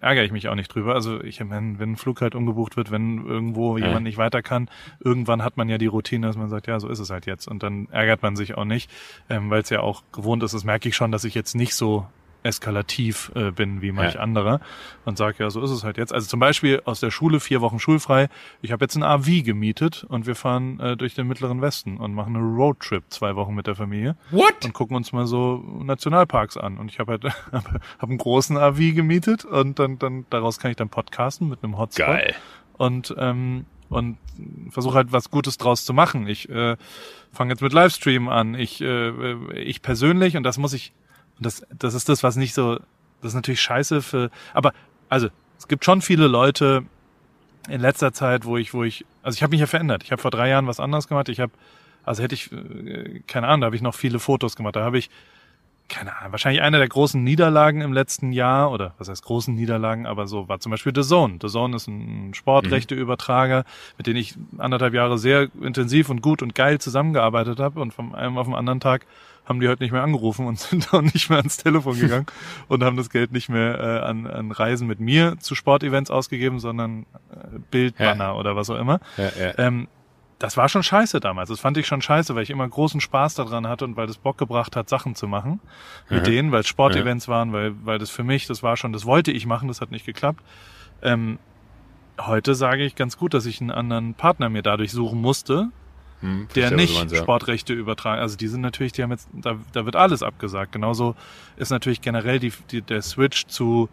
[0.00, 0.94] ärgere ich mich auch nicht drüber.
[0.94, 3.86] Also ich meine, wenn ein Flug halt umgebucht wird, wenn irgendwo Ja.
[3.86, 4.68] jemand nicht weiter kann,
[5.00, 7.48] irgendwann hat man ja die Routine, dass man sagt, ja, so ist es halt jetzt.
[7.48, 8.90] Und dann ärgert man sich auch nicht,
[9.30, 10.54] ähm, weil es ja auch gewohnt ist.
[10.54, 12.06] Das merke ich schon, dass ich jetzt nicht so
[12.42, 14.20] eskalativ äh, bin wie manch Ja.
[14.20, 14.60] anderer
[15.04, 16.12] und sage, ja, so ist es halt jetzt.
[16.12, 18.28] Also zum Beispiel aus der Schule, vier Wochen schulfrei.
[18.62, 22.14] Ich habe jetzt ein AV gemietet und wir fahren äh, durch den mittleren Westen und
[22.14, 24.64] machen einen Roadtrip zwei Wochen mit der Familie What?
[24.64, 26.78] und gucken uns mal so Nationalparks an.
[26.78, 30.70] Und ich habe halt hab, hab einen großen AV gemietet und dann, dann daraus kann
[30.70, 32.34] ich dann podcasten mit einem Hotspot Geil.
[32.78, 34.16] und ähm, und
[34.70, 36.26] versuche halt was Gutes draus zu machen.
[36.26, 36.76] Ich äh,
[37.30, 38.54] fange jetzt mit Livestream an.
[38.54, 40.94] Ich äh, ich persönlich und das muss ich
[41.38, 42.76] und das das ist das was nicht so
[43.20, 44.72] das ist natürlich scheiße für aber
[45.08, 45.28] also
[45.58, 46.84] es gibt schon viele Leute
[47.68, 50.02] in letzter Zeit, wo ich wo ich also ich habe mich ja verändert.
[50.02, 51.28] Ich habe vor drei Jahren was anderes gemacht.
[51.28, 51.52] Ich habe
[52.04, 54.76] also hätte ich äh, keine Ahnung, da habe ich noch viele Fotos gemacht.
[54.76, 55.10] Da habe ich
[55.88, 60.06] keine Ahnung, wahrscheinlich eine der großen Niederlagen im letzten Jahr, oder was heißt großen Niederlagen,
[60.06, 61.38] aber so war zum Beispiel The Zone.
[61.40, 63.64] The Zone ist ein Sportrechteübertrager,
[63.98, 68.14] mit dem ich anderthalb Jahre sehr intensiv und gut und geil zusammengearbeitet habe und von
[68.14, 69.06] einem auf den anderen Tag
[69.44, 72.26] haben die heute nicht mehr angerufen und sind auch nicht mehr ans Telefon gegangen
[72.68, 76.60] und haben das Geld nicht mehr äh, an, an Reisen mit mir zu Sportevents ausgegeben,
[76.60, 79.00] sondern äh, Bildbanner oder was auch immer.
[79.16, 79.58] Ja, ja.
[79.58, 79.88] Ähm,
[80.42, 81.48] das war schon scheiße damals.
[81.50, 84.18] Das fand ich schon scheiße, weil ich immer großen Spaß daran hatte und weil das
[84.18, 85.60] Bock gebracht hat, Sachen zu machen
[86.10, 86.24] mit Mhm.
[86.24, 89.30] denen, weil es Sportevents waren, weil, weil das für mich, das war schon, das wollte
[89.30, 90.42] ich machen, das hat nicht geklappt.
[91.00, 91.38] Ähm,
[92.20, 95.68] heute sage ich ganz gut, dass ich einen anderen Partner mir dadurch suchen musste,
[96.20, 97.22] Hm, der nicht meinst, ja.
[97.22, 98.20] Sportrechte übertragen.
[98.20, 100.72] Also die sind natürlich, die haben jetzt, da, da wird alles abgesagt.
[100.72, 101.14] Genauso
[101.56, 103.88] ist natürlich generell die, die, der Switch zu,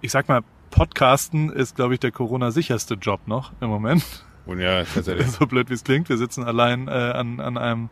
[0.00, 4.04] ich sag mal, Podcasten ist, glaube ich, der Corona-sicherste Job noch im Moment.
[4.46, 5.26] Und ja, tatsächlich.
[5.30, 6.08] so blöd wie es klingt.
[6.08, 7.90] Wir sitzen allein äh, an, an einem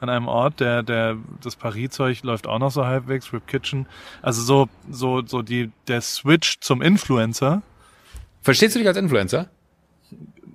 [0.00, 3.86] an einem Ort, der, der, das Paris-Zeug läuft auch noch so halbwegs, Rip Kitchen.
[4.22, 7.62] Also so, so, so die, der Switch zum Influencer.
[8.40, 9.50] Verstehst du dich als Influencer?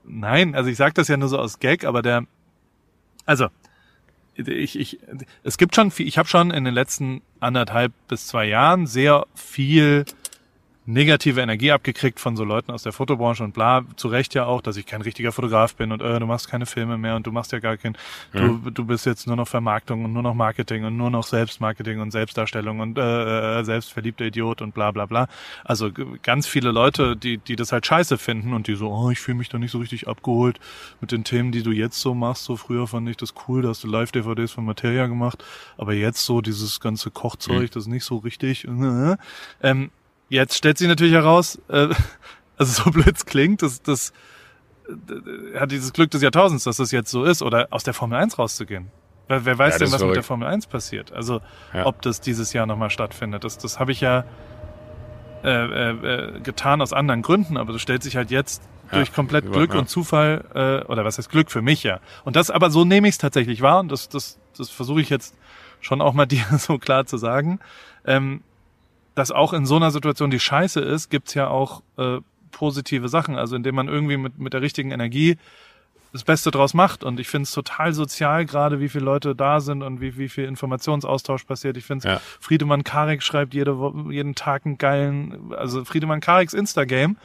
[0.03, 2.25] Nein, also ich sag das ja nur so aus Gag, aber der,
[3.25, 3.47] also,
[4.35, 4.99] ich, ich,
[5.43, 9.27] es gibt schon viel, ich habe schon in den letzten anderthalb bis zwei Jahren sehr
[9.35, 10.05] viel
[10.87, 14.61] negative Energie abgekriegt von so Leuten aus der Fotobranche und bla, zu Recht ja auch,
[14.61, 17.31] dass ich kein richtiger Fotograf bin und äh, du machst keine Filme mehr und du
[17.31, 17.97] machst ja gar kein,
[18.33, 18.61] mhm.
[18.63, 21.99] du, du bist jetzt nur noch Vermarktung und nur noch Marketing und nur noch Selbstmarketing
[21.99, 25.27] und Selbstdarstellung und äh, äh selbstverliebter Idiot und bla bla bla.
[25.63, 25.89] Also
[26.21, 29.37] ganz viele Leute, die, die das halt scheiße finden und die so, oh, ich fühle
[29.37, 30.59] mich da nicht so richtig abgeholt
[31.01, 32.43] mit den Themen, die du jetzt so machst.
[32.43, 35.43] So früher fand ich das cool, da hast du Live-DVDs von Materia gemacht,
[35.77, 37.69] aber jetzt so dieses ganze Kochzeug, mhm.
[37.73, 38.67] das ist nicht so richtig.
[38.67, 39.89] Ähm,
[40.29, 41.89] Jetzt stellt sich natürlich heraus, äh,
[42.57, 44.13] also so blöd es klingt, das, das
[44.87, 48.17] äh, hat dieses Glück des Jahrtausends, dass das jetzt so ist, oder aus der Formel
[48.17, 48.87] 1 rauszugehen.
[49.27, 51.11] Wer, wer weiß ja, denn, was mit der Formel 1 passiert?
[51.11, 51.41] Also
[51.73, 51.85] ja.
[51.85, 53.43] ob das dieses Jahr nochmal stattfindet.
[53.43, 54.23] Das, das habe ich ja
[55.43, 59.13] äh, äh, äh, getan aus anderen Gründen, aber das stellt sich halt jetzt ja, durch
[59.13, 61.99] komplett Glück und Zufall, äh, oder was heißt Glück für mich ja.
[62.23, 65.09] Und das, aber so nehme ich es tatsächlich wahr und das, das, das versuche ich
[65.09, 65.35] jetzt
[65.81, 67.59] schon auch mal dir so klar zu sagen.
[68.05, 68.41] Ähm,
[69.15, 72.17] dass auch in so einer Situation, die scheiße ist, gibt's ja auch äh,
[72.51, 73.35] positive Sachen.
[73.37, 75.37] Also indem man irgendwie mit, mit der richtigen Energie
[76.15, 77.03] das Beste draus macht.
[77.03, 80.29] Und ich finde es total sozial, gerade wie viele Leute da sind und wie, wie
[80.29, 81.75] viel Informationsaustausch passiert.
[81.75, 82.21] Ich finde ja.
[82.39, 83.75] Friedemann Karik schreibt jede,
[84.09, 87.15] jeden Tag einen geilen, also Friedemann Kariks Instagame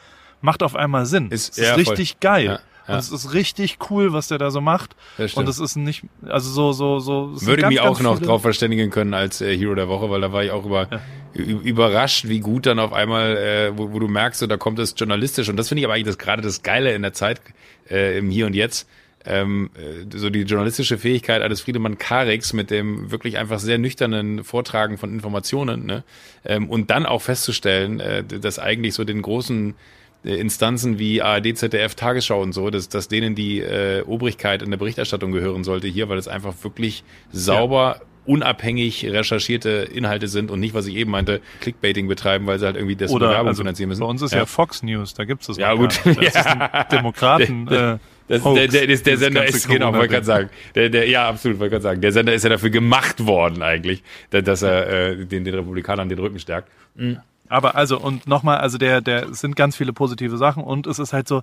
[0.41, 1.29] macht auf einmal Sinn.
[1.29, 2.17] Ist, ist richtig voll.
[2.19, 2.45] geil.
[2.45, 2.59] Ja.
[2.87, 2.95] Ja.
[2.95, 4.95] Und es ist richtig cool, was der da so macht.
[5.35, 7.45] Und es ist nicht, also so, so, so.
[7.45, 10.43] Würde mich auch noch drauf verständigen können als äh, Hero der Woche, weil da war
[10.43, 10.99] ich auch über, ja.
[11.33, 14.95] Überrascht, wie gut dann auf einmal, äh, wo, wo du merkst, so, da kommt es
[14.97, 15.49] journalistisch.
[15.49, 17.41] Und das finde ich aber eigentlich das, gerade das Geile in der Zeit,
[17.89, 18.87] äh, im Hier und Jetzt.
[19.23, 24.43] Ähm, äh, so die journalistische Fähigkeit eines Friedemann Karix mit dem wirklich einfach sehr nüchternen
[24.43, 26.03] Vortragen von Informationen, ne?
[26.43, 29.75] Ähm, und dann auch festzustellen, äh, dass eigentlich so den großen
[30.23, 34.71] äh, Instanzen wie ARD, ZDF, Tagesschau und so, dass, dass denen die äh, Obrigkeit in
[34.71, 38.05] der Berichterstattung gehören sollte hier, weil es einfach wirklich sauber, ja.
[38.25, 42.75] Unabhängig recherchierte Inhalte sind und nicht, was ich eben meinte, Clickbaiting betreiben, weil sie halt
[42.75, 44.01] irgendwie das Oder, Bewerbung also finanzieren müssen.
[44.01, 45.57] Bei uns ist ja, ja Fox News, da gibt's das.
[45.57, 45.99] Ja, gut.
[46.05, 46.83] Das ja.
[46.85, 47.65] Demokraten.
[47.71, 47.97] Der, äh,
[48.27, 50.49] das, Hoax, der, der, der, der Sender ist, genau, wollte gerade sagen.
[50.73, 52.01] Der, der, ja, absolut, wollte gerade sagen.
[52.01, 56.17] Der Sender ist ja dafür gemacht worden eigentlich, dass er äh, den, den Republikanern den
[56.17, 56.69] Rücken stärkt.
[56.95, 57.19] Mhm.
[57.49, 60.97] Aber also, und nochmal, also der, der, es sind ganz viele positive Sachen und es
[60.97, 61.41] ist halt so,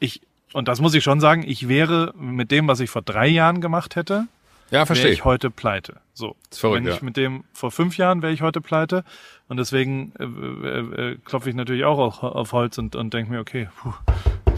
[0.00, 0.20] ich,
[0.52, 3.62] und das muss ich schon sagen, ich wäre mit dem, was ich vor drei Jahren
[3.62, 4.26] gemacht hätte,
[4.72, 5.04] ja, verstehe.
[5.04, 6.00] wäre ich heute pleite.
[6.14, 6.36] So.
[6.50, 7.04] verrückt, Wenn ich ja.
[7.04, 9.04] mit dem vor fünf Jahren wäre ich heute pleite.
[9.48, 13.30] Und deswegen äh, äh, äh, klopfe ich natürlich auch auf, auf Holz und, und denke
[13.30, 13.92] mir, okay, puh,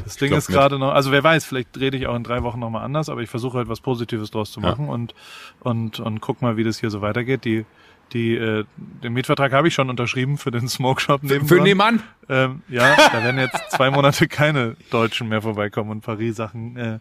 [0.04, 2.60] das Ding ist gerade noch, also wer weiß, vielleicht rede ich auch in drei Wochen
[2.60, 4.92] nochmal anders, aber ich versuche halt was Positives draus zu machen ja.
[4.92, 5.14] und,
[5.60, 7.44] und, und guck mal, wie das hier so weitergeht.
[7.44, 7.64] Die
[8.12, 11.48] die, äh, den Mietvertrag habe ich schon unterschrieben für den Smoke Shop nebenan.
[11.48, 12.02] Für nebenan?
[12.28, 16.98] Ähm, ja, da werden jetzt zwei Monate keine Deutschen mehr vorbeikommen und Paris-Sachen äh,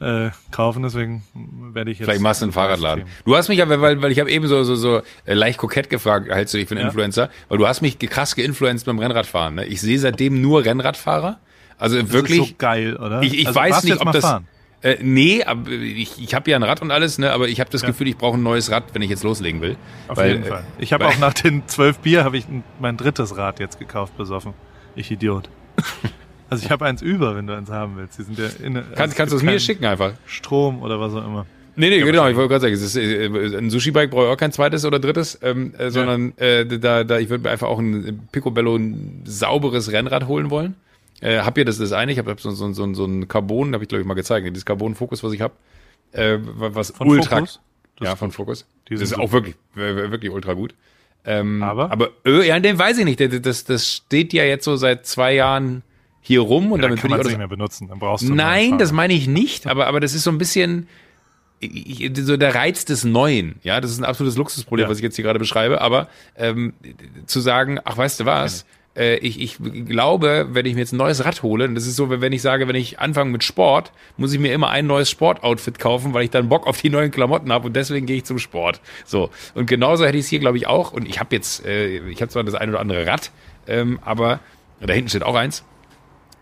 [0.00, 1.24] äh, kaufen, deswegen
[1.72, 2.06] werde ich jetzt.
[2.06, 3.04] Vielleicht machst du einen Fahrradladen.
[3.24, 5.90] Du hast mich aber, weil, weil ich habe eben so, so, so äh, leicht kokett
[5.90, 6.88] gefragt, hältst du dich für einen ja.
[6.88, 9.56] Influencer, weil du hast mich krass geinfluenced beim Rennradfahren.
[9.56, 9.66] Ne?
[9.66, 11.40] Ich sehe seitdem nur Rennradfahrer.
[11.78, 12.40] Also das wirklich.
[12.40, 13.22] Ist so geil, oder?
[13.22, 14.24] Ich, ich also, weiß nicht, ob das.
[14.24, 14.46] Fahren?
[14.82, 17.70] Äh, nee, aber ich, ich habe ja ein Rad und alles, ne, aber ich habe
[17.70, 17.88] das ja.
[17.88, 19.76] Gefühl, ich brauche ein neues Rad, wenn ich jetzt loslegen will.
[20.08, 20.62] Auf weil, jeden Fall.
[20.78, 22.44] Ich habe auch nach den zwölf Bier habe ich
[22.78, 24.52] mein drittes Rad jetzt gekauft, besoffen.
[24.94, 25.48] Ich Idiot.
[26.50, 28.18] Also ich habe eins über, wenn du eins haben willst.
[28.18, 30.12] Die sind ja in, also kannst kannst du es mir schicken einfach.
[30.26, 31.46] Strom oder was auch immer.
[31.74, 34.52] Nee, nee, genau, ich wollte gerade sagen, ist, äh, ein Sushi-Bike brauche ich auch kein
[34.52, 36.44] zweites oder drittes, ähm, äh, sondern ja.
[36.44, 40.76] äh, da, da, ich würde mir einfach auch ein Picobello ein sauberes Rennrad holen wollen.
[41.20, 42.12] Äh, hab ihr das das eine?
[42.12, 44.46] Ich habe hab so, so, so, so ein Carbon, habe ich glaube ich mal gezeigt,
[44.46, 45.54] dieses Carbon-Fokus, was ich habe,
[46.12, 47.60] äh, was von ultra, Focus?
[48.00, 48.66] ja von Fokus.
[48.88, 50.74] Das ist auch wirklich wirklich ultra gut.
[51.24, 53.20] Ähm, aber aber äh, ja, den weiß ich nicht.
[53.46, 55.82] Das, das steht ja jetzt so seit zwei Jahren
[56.20, 57.88] hier rum und ja, damit kann man es nicht mehr benutzen.
[57.88, 59.66] Dann brauchst du Nein, das meine ich nicht.
[59.66, 60.86] Aber aber das ist so ein bisschen
[61.60, 63.56] ich, so der Reiz des Neuen.
[63.62, 64.90] Ja, das ist ein absolutes Luxusproblem, ja.
[64.90, 65.80] was ich jetzt hier gerade beschreibe.
[65.80, 66.74] Aber ähm,
[67.26, 68.62] zu sagen, ach, weißt du was?
[68.62, 68.64] äh,
[68.96, 72.10] ich, ich glaube, wenn ich mir jetzt ein neues Rad hole, und das ist so,
[72.10, 75.80] wenn ich sage, wenn ich anfange mit Sport, muss ich mir immer ein neues Sportoutfit
[75.80, 78.38] kaufen, weil ich dann Bock auf die neuen Klamotten habe und deswegen gehe ich zum
[78.38, 78.80] Sport.
[79.04, 79.30] So.
[79.54, 80.92] Und genauso hätte ich es hier, glaube ich, auch.
[80.92, 83.32] Und ich habe jetzt, äh, ich habe zwar das ein oder andere Rad,
[83.66, 84.40] ähm, aber
[84.80, 85.64] da hinten steht auch eins.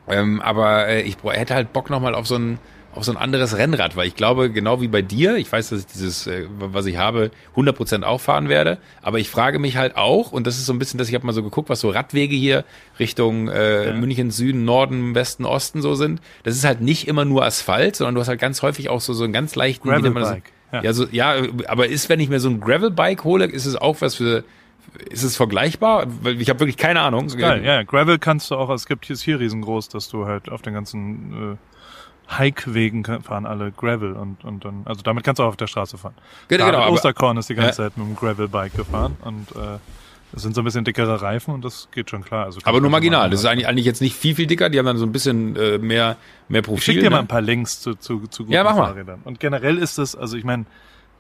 [0.08, 2.58] Ähm, aber äh, ich hätte halt Bock nochmal auf so ein
[2.94, 5.80] auf so ein anderes Rennrad, weil ich glaube, genau wie bei dir, ich weiß, dass
[5.80, 9.96] ich dieses, äh, was ich habe, 100% auch fahren werde, aber ich frage mich halt
[9.96, 11.88] auch, und das ist so ein bisschen, dass ich habe mal so geguckt, was so
[11.88, 12.64] Radwege hier
[12.98, 13.92] Richtung äh, ja.
[13.94, 16.20] München, Süden, Norden, Westen, Osten so sind.
[16.42, 19.14] Das ist halt nicht immer nur Asphalt, sondern du hast halt ganz häufig auch so,
[19.14, 20.52] so einen ganz leichten, Gravelbike.
[20.72, 20.82] Ja.
[20.82, 21.34] Ja, so, ja,
[21.68, 24.44] aber ist, wenn ich mir so ein Gravelbike hole, ist es auch was für,
[25.10, 26.06] ist es vergleichbar?
[26.22, 27.28] Weil ich habe wirklich keine Ahnung.
[27.28, 30.50] Geil, ja, Gravel kannst du auch, es gibt hier ist hier riesengroß, dass du halt
[30.50, 31.56] auf den ganzen äh,
[32.38, 35.98] Hike-Wegen fahren alle Gravel und, und dann, also damit kannst du auch auf der Straße
[35.98, 36.14] fahren.
[36.48, 37.88] Genau, genau, Osterkorn ist die ganze Ja.
[37.88, 39.78] Zeit mit dem Gravel-Bike gefahren und äh,
[40.32, 42.46] das sind so ein bisschen dickere Reifen und das geht schon klar.
[42.46, 43.28] Also Aber nur marginal.
[43.28, 44.70] Das ist eigentlich eigentlich, jetzt nicht viel, viel dicker.
[44.70, 46.16] Die haben dann so ein bisschen äh, mehr,
[46.48, 46.78] mehr Profil.
[46.78, 47.22] Ich schick dir mal ne?
[47.24, 48.86] ein paar Links zu, zu, zu guten Ja, mach mal.
[48.86, 49.20] Fahrrädern.
[49.24, 50.64] Und generell ist das, also ich meine,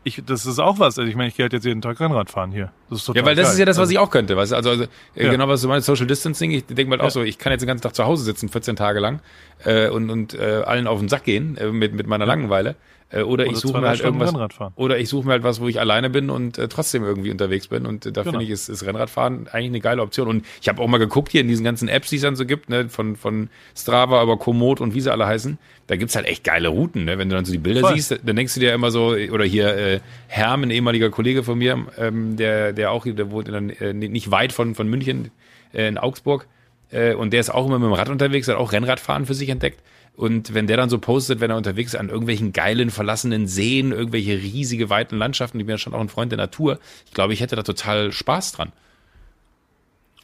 [0.04, 0.98] ich, das ist auch was.
[0.98, 2.72] Also ich meine, ich gehe halt jetzt jeden Tag Rennrad fahren hier.
[2.90, 3.52] Das ist total Ja, weil das geil.
[3.52, 4.36] ist ja das, was also, ich auch könnte.
[4.36, 4.52] Weißt?
[4.52, 4.84] Also, also
[5.14, 5.30] äh, Ja.
[5.30, 6.50] genau, was du meinst, Social Distancing.
[6.50, 7.10] Ich denke mal auch Ja.
[7.10, 9.20] so, ich kann jetzt den ganzen Tag zu Hause sitzen, 14 Tage lang,
[9.64, 12.76] äh, und, und äh, allen auf den Sack gehen äh, mit, mit meiner Langeweile.
[13.12, 14.72] Äh, oder, ich Oder suche zwei, mir halt Stunden irgendwas.
[14.76, 17.68] Oder ich suche mir halt was, wo ich alleine bin und äh, trotzdem irgendwie unterwegs
[17.68, 17.84] bin.
[17.84, 18.32] Und äh, da Genau.
[18.32, 20.28] finde ich, ist, ist Rennradfahren eigentlich eine geile Option.
[20.28, 22.46] Und ich habe auch mal geguckt hier in diesen ganzen Apps, die es dann so
[22.46, 25.58] gibt, ne, von, von Strava über Komoot und wie sie alle heißen.
[25.88, 27.04] Da gibt's halt echt geile Routen.
[27.04, 27.18] Ne?
[27.18, 27.94] Wenn du dann so die Bilder Voll.
[27.94, 31.58] siehst, dann denkst du dir immer so, oder hier äh, Herm, ein ehemaliger Kollege von
[31.58, 35.30] mir, ähm, der, der auch, der wohnt der- äh, nicht weit von, von München,
[35.74, 36.46] äh, in Augsburg.
[36.90, 39.48] Äh, und der ist auch immer mit dem Rad unterwegs, hat auch Rennradfahren für sich
[39.50, 39.80] entdeckt.
[40.14, 43.92] Und wenn der dann so postet, wenn er unterwegs ist an irgendwelchen geilen, verlassenen Seen,
[43.92, 47.32] irgendwelche riesige, weiten Landschaften, ich bin ja schon auch ein Freund der Natur, ich glaube,
[47.32, 48.72] ich hätte da total Spaß dran.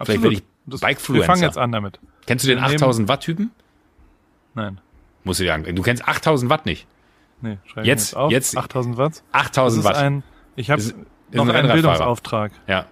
[0.03, 1.23] Vielleicht werde ich Das- Bikefluencer.
[1.23, 1.99] Wir fangen jetzt an damit.
[2.27, 3.51] Kennst du den Wir nehmen- 8000 Watt Typen?
[4.55, 4.81] Nein.
[5.25, 5.77] Musst du dir angucken.
[5.77, 6.87] Du kennst 8000 Watt nicht.
[7.41, 8.31] Nee, schreibe Jetzt- mir auf.
[8.33, 9.23] jetzt- 8000 Watt.
[9.33, 9.97] Das 8000 ist Watt.
[9.97, 10.23] ein,
[10.57, 10.83] ich habe
[11.33, 11.73] noch ein einen.
[11.73, 12.87] Bildungsauftrag, ja.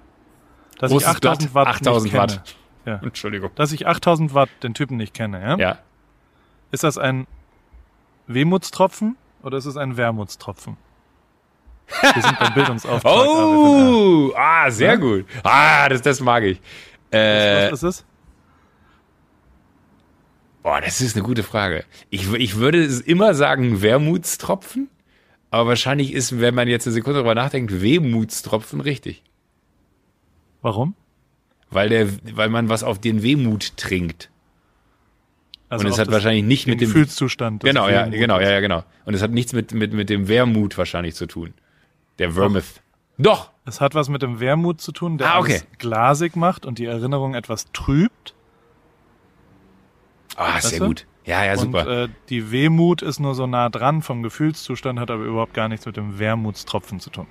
[0.78, 2.56] dass Großes ich 8000 Watt 8000 nicht Watt.
[2.86, 3.00] Ja.
[3.02, 3.50] Entschuldigung.
[3.56, 5.56] Dass ich 8000 Watt den Typen nicht kenne, ja?
[5.58, 5.78] Ja.
[6.76, 7.26] Ist das ein
[8.26, 10.76] Wehmutstropfen oder ist es ein Wermutstropfen?
[12.12, 13.12] Wir sind beim Bildungsauftrag.
[13.26, 14.96] Oh, ah, sehr Ja?
[14.96, 15.24] gut.
[15.42, 16.60] Ah, das, das mag ich.
[17.10, 18.04] Äh, Was ist es?
[20.62, 21.86] boah, das ist eine gute Frage.
[22.10, 24.90] Ich, ich würde es immer sagen Wermutstropfen,
[25.50, 29.22] aber wahrscheinlich ist, wenn man jetzt eine Sekunde darüber nachdenkt, Wehmutstropfen richtig.
[30.60, 30.94] Warum?
[31.70, 34.28] Weil, der, weil man was auf den Wehmut trinkt.
[35.68, 37.64] Also Und es hat wahrscheinlich nicht mit dem Gefühlszustand.
[37.64, 38.84] Genau, ja, genau, ja, ja, genau.
[39.04, 41.54] Und es hat nichts mit, mit, mit dem Wermut wahrscheinlich zu tun.
[42.18, 42.80] Der Vermouth.
[43.18, 43.50] Doch.
[43.64, 45.60] Es hat was mit dem Wermut zu tun, der Ah, okay.
[45.78, 48.34] glasig macht und die Erinnerung etwas trübt.
[50.36, 50.86] Ah, Weißt sehr du?
[50.86, 51.06] gut.
[51.24, 51.80] Ja, ja, super.
[51.80, 55.68] Und äh, die Wehmut ist nur so nah dran vom Gefühlszustand, hat aber überhaupt gar
[55.68, 57.26] nichts mit dem Wermutstropfen zu tun.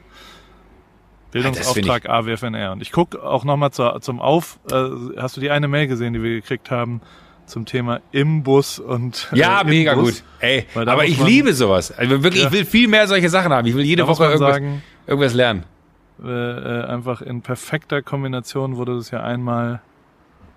[1.31, 2.73] Bildungsauftrag AWFNR.
[2.73, 4.59] Und ich guck auch nochmal zum Auf.
[4.69, 7.01] Äh, hast du die eine Mail gesehen, die wir gekriegt haben
[7.45, 10.15] zum Thema Imbus und ja, äh, mega Imbus?
[10.21, 10.23] gut.
[10.39, 11.91] Ey, aber ich man- liebe sowas.
[11.91, 12.47] Also wirklich, Ja.
[12.49, 13.67] ich will viel mehr solche Sachen haben.
[13.67, 15.63] Ich will jede Woche irgendwas, sagen, irgendwas lernen.
[16.23, 19.81] äh, äh, einfach in perfekter Kombination wurde das ja einmal.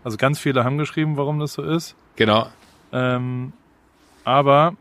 [0.05, 1.95] Also ganz viele haben geschrieben, warum das so ist.
[2.17, 2.47] Genau.
[2.93, 3.53] Ähm,
[4.25, 4.75] aber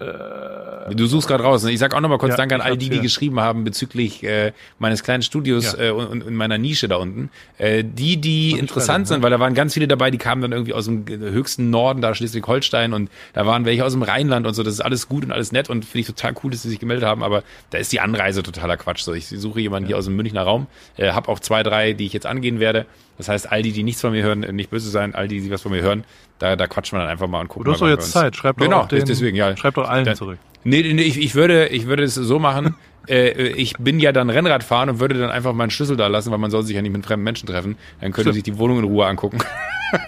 [0.00, 1.62] Du suchst gerade raus.
[1.62, 1.70] ne?
[1.72, 4.52] Ich sag auch nochmal kurz Ja, Danke an all die, die geschrieben haben bezüglich äh,
[4.78, 5.88] meines kleinen Studios Ja.
[5.88, 7.30] äh, und, und in meiner Nische da unten.
[7.58, 10.40] Äh, die, die Und interessant Stelle, sind, weil da waren ganz viele dabei, die kamen
[10.42, 14.02] dann irgendwie aus dem äh, höchsten Norden, da Schleswig-Holstein und da waren welche aus dem
[14.02, 14.62] Rheinland und so.
[14.62, 16.78] Das ist alles gut und alles nett und finde ich total cool, dass sie sich
[16.80, 19.02] gemeldet haben, aber da ist die Anreise totaler Quatsch.
[19.02, 22.06] So, ich suche jemanden hier aus dem Münchner Raum, äh, habe auch zwei, drei, die
[22.06, 22.86] ich jetzt angehen werde.
[23.18, 25.42] Das heißt, all die, die nichts von mir hören, äh, nicht böse sein, all die,
[25.42, 26.04] die was von mir hören,
[26.40, 28.34] da, da quatschen wir dann einfach mal und gucken du hast doch jetzt Zeit.
[28.34, 29.56] Schreib doch Genau, auch den, deswegen, ja.
[29.56, 30.38] Schreib doch allen Dann- zurück.
[30.64, 32.74] Nee, nee ich, ich, würde, ich würde es so machen,
[33.08, 36.30] äh, ich bin ja dann Rennrad fahren und würde dann einfach meinen Schlüssel da lassen,
[36.32, 37.76] weil man soll sich ja nicht mit fremden Menschen treffen.
[38.00, 39.38] Dann könnte sich die Wohnung in Ruhe angucken.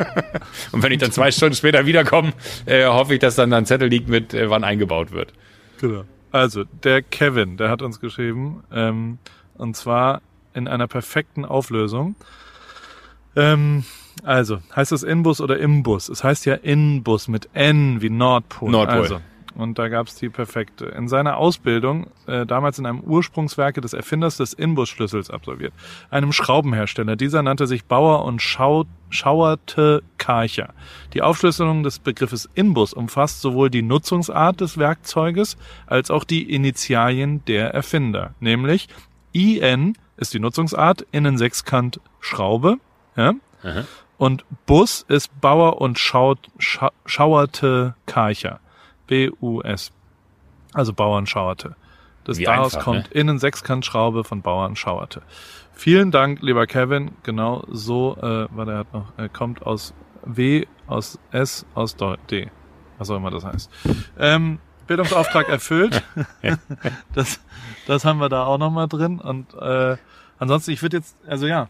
[0.72, 2.32] und wenn ich dann zwei Stunden später wiederkomme,
[2.66, 5.32] äh, hoffe ich, dass dann da ein Zettel liegt mit, äh, wann eingebaut wird.
[5.80, 6.04] Genau.
[6.30, 9.18] Also, der Kevin, der hat uns geschrieben, ähm,
[9.58, 10.22] und zwar
[10.54, 12.14] in einer perfekten Auflösung.
[13.36, 13.84] Ähm,
[14.22, 16.08] also, heißt es Inbus oder Imbus?
[16.08, 18.70] Es heißt ja Inbus mit N wie Nordpol.
[18.70, 19.00] Nordpol.
[19.00, 19.20] Also,
[19.54, 20.86] und da gab's die perfekte.
[20.86, 25.74] In seiner Ausbildung, äh, damals in einem Ursprungswerke des Erfinders des Inbus-Schlüssels absolviert,
[26.10, 27.16] einem Schraubenhersteller.
[27.16, 30.72] Dieser nannte sich Bauer und Schau Schauerte Karcher.
[31.12, 37.44] Die Aufschlüsselung des Begriffes Inbus umfasst sowohl die Nutzungsart des Werkzeuges als auch die Initialien
[37.44, 38.88] der Erfinder, nämlich
[39.32, 42.76] IN ist die Nutzungsart, innen Sechskant Schraube,
[43.16, 43.84] ja, Aha.
[44.18, 48.60] und Bus ist Bauer und Schaut, Scha Schauerte Karcher.
[49.06, 49.92] B-U-S.
[50.72, 51.76] Also Bauern Schauerte.
[52.24, 55.22] Das Wie daraus einfach, kommt innen Sechskantschraube von Bauern Schauerte.
[55.72, 57.12] Vielen Dank, lieber Kevin.
[57.22, 59.92] Genau so, äh, weil er hat noch, er kommt aus
[60.24, 61.96] W, aus S, aus
[62.30, 62.50] D.
[62.98, 63.70] Was auch immer das heißt.
[64.18, 66.02] Ähm, Bildungsauftrag erfüllt.
[67.14, 67.40] das,
[67.86, 69.18] das haben wir da auch nochmal drin.
[69.18, 69.96] Und äh,
[70.42, 71.68] ansonsten, ich würde jetzt, also ja,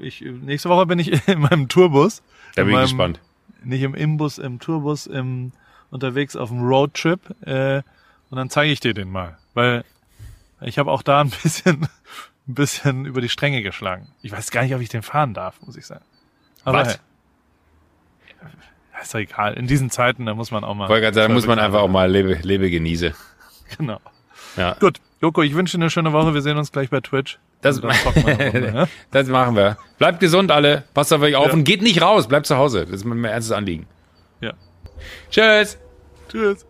[0.00, 2.22] ich, nächste Woche bin ich in meinem Tourbus.
[2.54, 3.20] Da in bin ich meinem, gespannt.
[3.62, 5.52] Nicht im Imbus, im Tourbus, im,
[5.90, 7.20] unterwegs auf dem Roadtrip.
[7.46, 7.82] Äh,
[8.30, 9.84] und dann zeige ich dir den mal, weil
[10.60, 11.86] ich habe auch da ein bisschen,
[12.48, 14.08] ein bisschen über die Stränge geschlagen.
[14.22, 16.04] Ich weiß gar nicht, ob ich den fahren darf, muss ich sagen.
[16.64, 16.88] Aber Was?
[16.88, 16.98] hey,
[19.02, 19.54] ist doch egal.
[19.54, 20.88] In diesen Zeiten, da muss man auch mal.
[20.88, 23.14] Wollte gerade sagen, da muss man einfach auch mal lebe, lebe genieße.
[23.76, 24.00] Genau.
[24.56, 24.78] Ja.
[24.80, 26.32] Gut, Joko, ich wünsche dir eine schöne Woche.
[26.34, 27.38] Wir sehen uns gleich bei Twitch.
[27.60, 28.88] Das, eine Runde, ja?
[29.10, 29.76] das machen wir.
[29.98, 30.84] Bleibt gesund alle.
[30.94, 31.52] Passt auf euch auf Ja.
[31.54, 32.28] und geht nicht raus.
[32.28, 32.82] Bleibt zu Hause.
[32.84, 33.86] Das ist mein ernstes Anliegen.
[34.40, 34.52] ja.
[35.30, 35.78] Tschüss.
[36.28, 36.66] Tschüss.